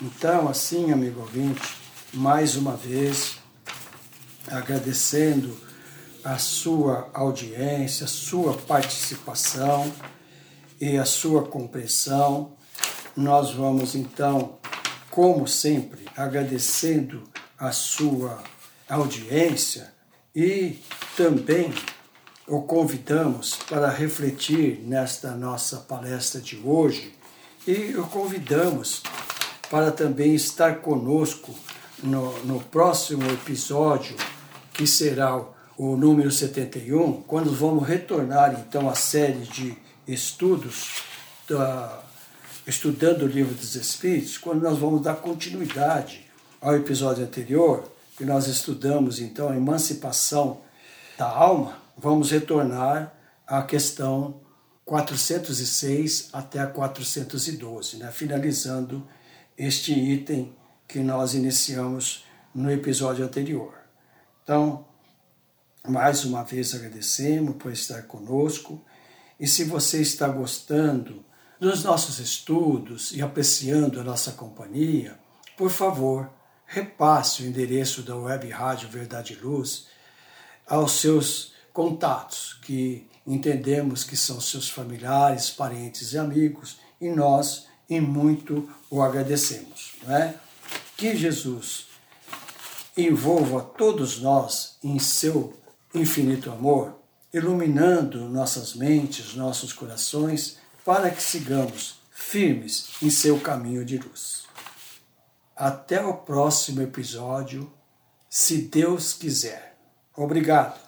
Então, 0.00 0.48
assim, 0.48 0.90
amigo 0.90 1.20
ouvinte, 1.20 1.76
mais 2.14 2.56
uma 2.56 2.74
vez, 2.74 3.36
agradecendo 4.48 5.54
a 6.24 6.38
sua 6.38 7.10
audiência, 7.12 8.06
a 8.06 8.08
sua 8.08 8.54
participação 8.56 9.92
e 10.80 10.96
a 10.96 11.04
sua 11.04 11.46
compreensão, 11.46 12.56
nós 13.16 13.52
vamos 13.52 13.94
então, 13.94 14.58
como 15.10 15.46
sempre, 15.46 16.06
agradecendo 16.16 17.22
a 17.58 17.72
sua 17.72 18.42
audiência 18.88 19.92
e 20.34 20.78
também 21.16 21.72
o 22.46 22.62
convidamos 22.62 23.56
para 23.68 23.88
refletir 23.88 24.80
nesta 24.84 25.32
nossa 25.32 25.76
palestra 25.78 26.40
de 26.40 26.60
hoje. 26.64 27.14
E 27.66 27.94
o 27.96 28.04
convidamos 28.04 29.02
para 29.70 29.92
também 29.92 30.34
estar 30.34 30.76
conosco 30.80 31.54
no, 32.02 32.36
no 32.44 32.60
próximo 32.60 33.24
episódio, 33.30 34.16
que 34.72 34.86
será 34.86 35.36
o, 35.36 35.54
o 35.76 35.96
número 35.96 36.30
71, 36.30 37.22
quando 37.22 37.52
vamos 37.54 37.86
retornar 37.86 38.58
então 38.58 38.88
à 38.88 38.94
série 38.94 39.40
de 39.40 39.76
estudos 40.08 41.02
da, 41.48 42.02
estudando 42.66 43.22
o 43.22 43.26
livro 43.26 43.54
dos 43.54 43.74
Espíritos, 43.74 44.38
quando 44.38 44.62
nós 44.62 44.78
vamos 44.78 45.02
dar 45.02 45.16
continuidade 45.16 46.26
ao 46.60 46.76
episódio 46.76 47.24
anterior, 47.24 47.90
que 48.16 48.24
nós 48.24 48.46
estudamos 48.46 49.18
então 49.18 49.48
a 49.48 49.56
emancipação 49.56 50.60
da 51.16 51.26
alma, 51.26 51.80
vamos 51.96 52.30
retornar 52.30 53.14
à 53.46 53.62
questão 53.62 54.40
406 54.84 56.28
até 56.32 56.58
a 56.58 56.66
412, 56.66 57.96
né? 57.96 58.10
finalizando 58.10 59.06
este 59.56 59.92
item 59.92 60.54
que 60.86 60.98
nós 60.98 61.34
iniciamos 61.34 62.24
no 62.54 62.70
episódio 62.70 63.24
anterior. 63.24 63.74
Então, 64.42 64.84
mais 65.86 66.24
uma 66.24 66.42
vez 66.42 66.74
agradecemos 66.74 67.56
por 67.56 67.72
estar 67.72 68.02
conosco 68.02 68.84
e 69.38 69.46
se 69.46 69.64
você 69.64 70.02
está 70.02 70.28
gostando 70.28 71.24
dos 71.60 71.84
nossos 71.84 72.18
estudos 72.18 73.12
e 73.12 73.20
apreciando 73.20 74.00
a 74.00 74.04
nossa 74.04 74.32
companhia, 74.32 75.20
por 75.58 75.70
favor, 75.70 76.30
repasse 76.64 77.42
o 77.42 77.46
endereço 77.46 78.02
da 78.02 78.16
Web 78.16 78.48
Rádio 78.48 78.88
Verdade 78.88 79.34
e 79.34 79.36
Luz 79.36 79.86
aos 80.66 80.92
seus 80.92 81.52
contatos, 81.70 82.58
que 82.62 83.06
entendemos 83.26 84.02
que 84.04 84.16
são 84.16 84.40
seus 84.40 84.70
familiares, 84.70 85.50
parentes 85.50 86.14
e 86.14 86.18
amigos, 86.18 86.78
e 86.98 87.10
nós 87.10 87.66
em 87.88 88.00
muito 88.00 88.68
o 88.88 89.02
agradecemos. 89.02 89.92
Não 90.02 90.16
é? 90.16 90.34
Que 90.96 91.14
Jesus 91.14 91.88
envolva 92.96 93.62
todos 93.62 94.20
nós 94.20 94.78
em 94.82 94.98
seu 94.98 95.54
infinito 95.94 96.50
amor, 96.50 96.94
iluminando 97.34 98.28
nossas 98.28 98.74
mentes, 98.74 99.34
nossos 99.34 99.72
corações, 99.72 100.59
para 100.90 101.08
que 101.12 101.22
sigamos 101.22 102.00
firmes 102.10 102.88
em 103.00 103.10
seu 103.10 103.38
caminho 103.38 103.84
de 103.84 103.96
luz. 103.96 104.42
Até 105.54 106.04
o 106.04 106.14
próximo 106.14 106.82
episódio, 106.82 107.72
se 108.28 108.62
Deus 108.62 109.12
quiser. 109.12 109.78
Obrigado. 110.16 110.80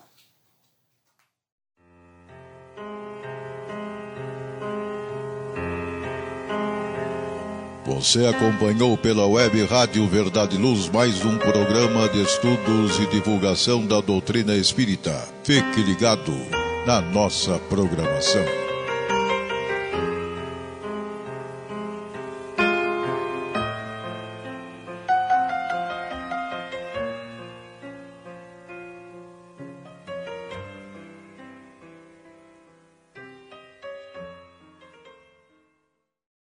Você 7.85 8.27
acompanhou 8.27 8.99
pela 8.99 9.29
web 9.29 9.65
Rádio 9.67 10.09
Verdade 10.09 10.57
Luz 10.57 10.89
mais 10.89 11.25
um 11.25 11.39
programa 11.39 12.09
de 12.09 12.23
estudos 12.23 12.99
e 12.99 13.07
divulgação 13.07 13.87
da 13.87 14.01
doutrina 14.01 14.57
espírita. 14.57 15.29
Fique 15.45 15.81
ligado 15.81 16.33
na 16.89 17.01
nossa 17.01 17.57
programação. 17.69 18.62